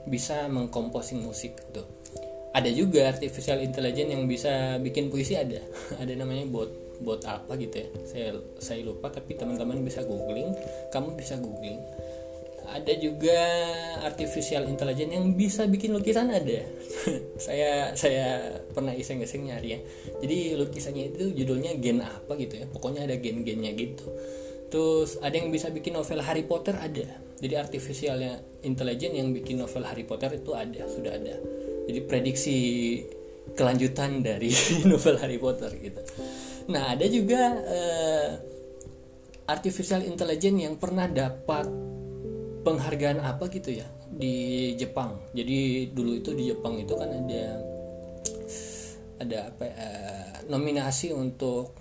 [0.08, 1.84] bisa mengkomposing musik gitu
[2.56, 5.60] ada juga artificial intelligence yang bisa bikin puisi ada.
[6.02, 7.88] Ada namanya bot bot apa gitu ya.
[8.08, 8.28] Saya
[8.58, 10.56] saya lupa tapi teman-teman bisa googling.
[10.90, 11.78] Kamu bisa googling
[12.68, 13.38] ada juga
[14.04, 16.60] artificial intelligence yang bisa bikin lukisan ada.
[17.46, 19.80] Saya saya pernah iseng-iseng nyari ya.
[20.20, 22.66] Jadi lukisannya itu judulnya gen apa gitu ya.
[22.68, 24.04] Pokoknya ada gen-gennya gitu.
[24.68, 27.08] Terus ada yang bisa bikin novel Harry Potter ada.
[27.38, 28.18] Jadi artificial
[28.66, 31.38] intelligence yang bikin novel Harry Potter itu ada sudah ada.
[31.88, 32.58] Jadi prediksi
[33.56, 34.52] kelanjutan dari
[34.90, 36.02] novel Harry Potter gitu.
[36.68, 38.28] Nah ada juga uh,
[39.48, 41.87] artificial intelligence yang pernah dapat
[42.68, 47.44] penghargaan apa gitu ya di Jepang jadi dulu itu di Jepang itu kan ada
[49.24, 51.72] ada apa uh, nominasi untuk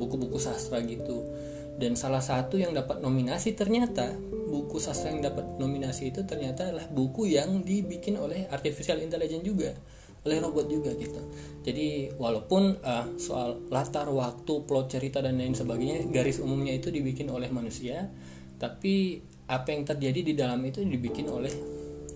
[0.00, 1.28] buku-buku sastra gitu
[1.76, 4.16] dan salah satu yang dapat nominasi ternyata
[4.48, 9.76] buku sastra yang dapat nominasi itu ternyata adalah buku yang dibikin oleh artificial intelligence juga
[10.20, 11.16] oleh robot juga gitu.
[11.64, 17.32] Jadi walaupun uh, soal latar waktu, plot cerita dan lain sebagainya garis umumnya itu dibikin
[17.32, 18.12] oleh manusia,
[18.60, 21.50] tapi apa yang terjadi di dalam itu dibikin oleh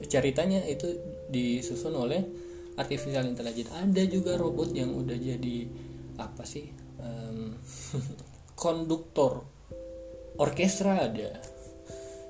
[0.06, 0.86] ceritanya itu
[1.26, 2.22] disusun oleh
[2.78, 3.74] artificial intelligence.
[3.74, 5.58] Ada juga robot yang udah jadi
[6.14, 6.70] apa sih
[7.02, 7.58] um,
[8.62, 9.42] konduktor
[10.38, 11.38] orkestra ada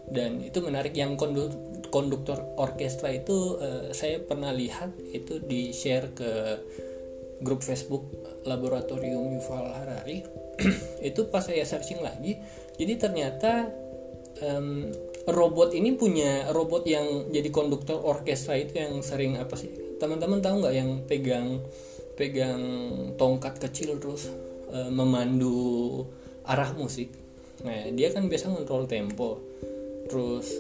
[0.09, 1.16] dan itu menarik yang
[1.88, 6.30] konduktor orkestra itu uh, saya pernah lihat itu di share ke
[7.40, 8.09] grup Facebook
[8.44, 10.20] Laboratorium Yuval Harari
[11.09, 12.36] itu pas saya searching lagi
[12.76, 13.72] jadi ternyata
[14.43, 14.91] um,
[15.30, 19.70] robot ini punya robot yang jadi konduktor orkestra itu yang sering apa sih?
[20.01, 21.62] Teman-teman tahu nggak yang pegang
[22.14, 22.62] pegang
[23.18, 24.30] tongkat kecil terus
[24.72, 26.03] uh, memandu
[26.45, 27.14] arah musik?
[27.62, 29.41] Nah dia kan biasa ngontrol tempo
[30.11, 30.53] terus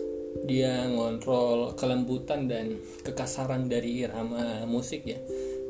[0.48, 5.18] dia ngontrol kelembutan dan kekasaran dari irama musik ya.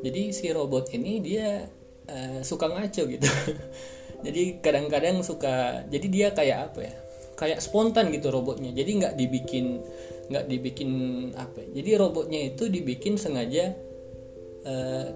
[0.05, 1.65] Jadi si robot ini dia
[2.09, 3.29] uh, suka ngaco gitu.
[4.25, 7.04] Jadi kadang-kadang suka jadi dia kayak apa ya
[7.35, 8.71] kayak spontan gitu robotnya.
[8.75, 9.83] Jadi nggak dibikin
[10.25, 10.91] nggak dibikin
[11.37, 11.85] apa ya?
[11.85, 13.77] jadi robotnya itu dibikin sengaja
[14.65, 15.07] uh,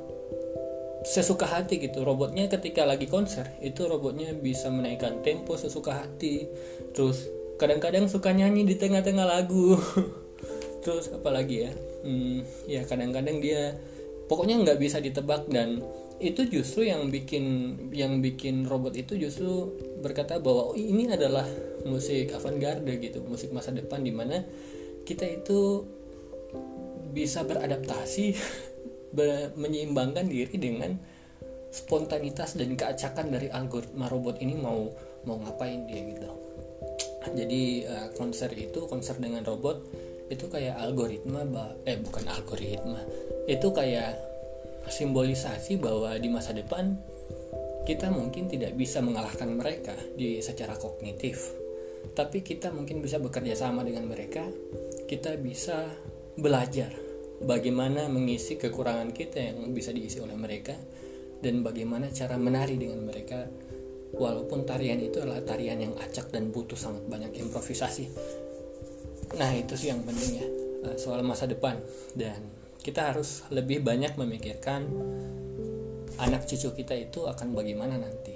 [1.06, 2.04] sesuka hati gitu.
[2.04, 6.44] Robotnya ketika lagi konser itu robotnya bisa menaikkan tempo sesuka hati.
[6.92, 9.78] Terus kadang-kadang suka nyanyi di tengah-tengah lagu.
[10.84, 11.72] Terus apalagi ya?
[12.04, 13.74] Hmm, ya kadang-kadang dia
[14.28, 15.48] pokoknya nggak bisa ditebak.
[15.48, 15.80] Dan
[16.18, 19.70] itu justru yang bikin yang bikin robot itu justru
[20.02, 21.46] berkata bahwa oh, ini adalah
[21.86, 24.42] musik avant-garde gitu musik masa depan di mana
[25.06, 25.84] kita itu
[27.12, 28.34] bisa beradaptasi
[29.62, 30.92] menyeimbangkan diri dengan
[31.68, 34.88] spontanitas dan keacakan dari algoritma robot ini mau
[35.24, 36.30] mau ngapain dia gitu.
[37.28, 39.84] Jadi uh, konser itu konser dengan robot
[40.32, 41.44] itu kayak algoritma
[41.84, 43.00] eh bukan algoritma
[43.48, 44.16] itu kayak
[44.88, 46.96] simbolisasi bahwa di masa depan
[47.84, 51.67] kita mungkin tidak bisa mengalahkan mereka di secara kognitif
[52.14, 54.46] tapi kita mungkin bisa bekerja sama dengan mereka
[55.08, 55.88] kita bisa
[56.38, 56.92] belajar
[57.42, 60.74] bagaimana mengisi kekurangan kita yang bisa diisi oleh mereka
[61.38, 63.46] dan bagaimana cara menari dengan mereka.
[64.08, 68.08] Walaupun tarian itu adalah tarian yang acak dan butuh sangat banyak improvisasi.
[69.36, 70.46] Nah itu sih yang penting ya
[70.88, 71.76] eh, soal masa depan.
[72.16, 72.40] Dan
[72.80, 74.88] kita harus lebih banyak memikirkan
[76.18, 78.34] anak cucu kita itu akan bagaimana nanti.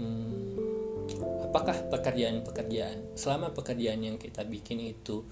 [0.00, 0.53] Hmm,
[1.54, 5.22] apakah pekerjaan-pekerjaan selama pekerjaan yang kita bikin itu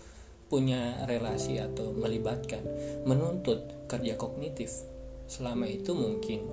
[0.47, 2.63] punya relasi atau melibatkan
[3.03, 4.71] menuntut kerja kognitif
[5.27, 6.47] selama itu mungkin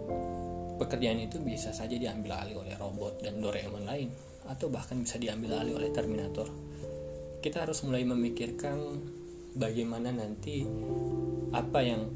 [0.82, 4.10] pekerjaan itu bisa saja diambil alih oleh robot dan Doraemon lain
[4.50, 6.50] atau bahkan bisa diambil alih oleh Terminator.
[7.38, 8.98] Kita harus mulai memikirkan
[9.54, 10.66] bagaimana nanti
[11.54, 12.10] apa yang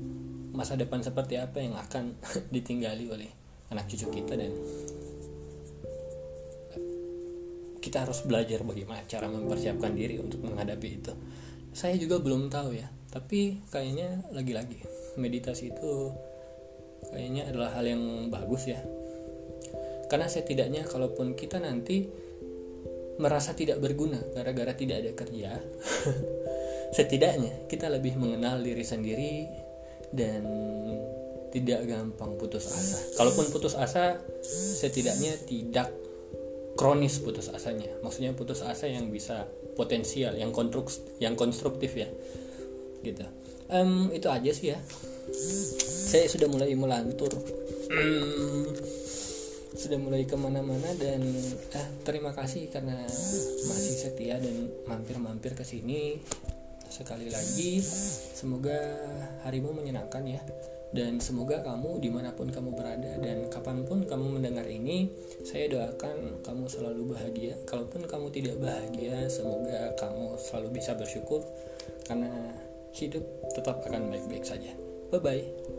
[0.57, 2.17] masa depan seperti apa yang akan
[2.55, 3.29] ditinggali oleh
[3.69, 4.49] anak cucu kita dan
[7.83, 11.11] kita harus belajar bagaimana cara mempersiapkan diri untuk menghadapi itu.
[11.75, 14.79] Saya juga belum tahu ya, tapi kayaknya lagi-lagi
[15.19, 16.13] meditasi itu
[17.13, 18.81] kayaknya adalah hal yang bagus ya
[20.09, 22.09] karena setidaknya kalaupun kita nanti
[23.21, 25.51] merasa tidak berguna gara-gara tidak ada kerja
[26.97, 29.33] setidaknya kita lebih mengenal diri sendiri
[30.13, 30.41] dan
[31.53, 34.17] tidak gampang putus asa kalaupun putus asa
[34.81, 35.93] setidaknya tidak
[36.73, 37.89] kronis putus asanya.
[38.01, 39.45] Maksudnya putus asa yang bisa
[39.77, 42.09] potensial yang konstruks yang konstruktif ya.
[43.01, 43.25] Gitu.
[43.69, 44.79] Um, itu aja sih ya.
[46.09, 47.31] Saya sudah mulai melantur.
[49.73, 51.21] Sudah mulai ke mana-mana dan
[51.73, 53.03] eh, terima kasih karena
[53.67, 56.21] masih setia dan mampir-mampir ke sini.
[56.93, 57.81] Sekali lagi
[58.37, 58.77] semoga
[59.41, 60.41] harimu menyenangkan ya
[60.93, 65.09] dan semoga kamu di mana pun kamu berada dan kapan pun kamu mendengar ini
[65.41, 67.57] saya doakan kamu selalu bahagia.
[67.65, 71.41] Kalaupun kamu tidak bahagia semoga kamu selalu bisa bersyukur
[72.05, 72.29] karena
[72.93, 73.25] hidup
[73.57, 74.69] tetap akan baik-baik saja.
[75.09, 75.72] Bye bye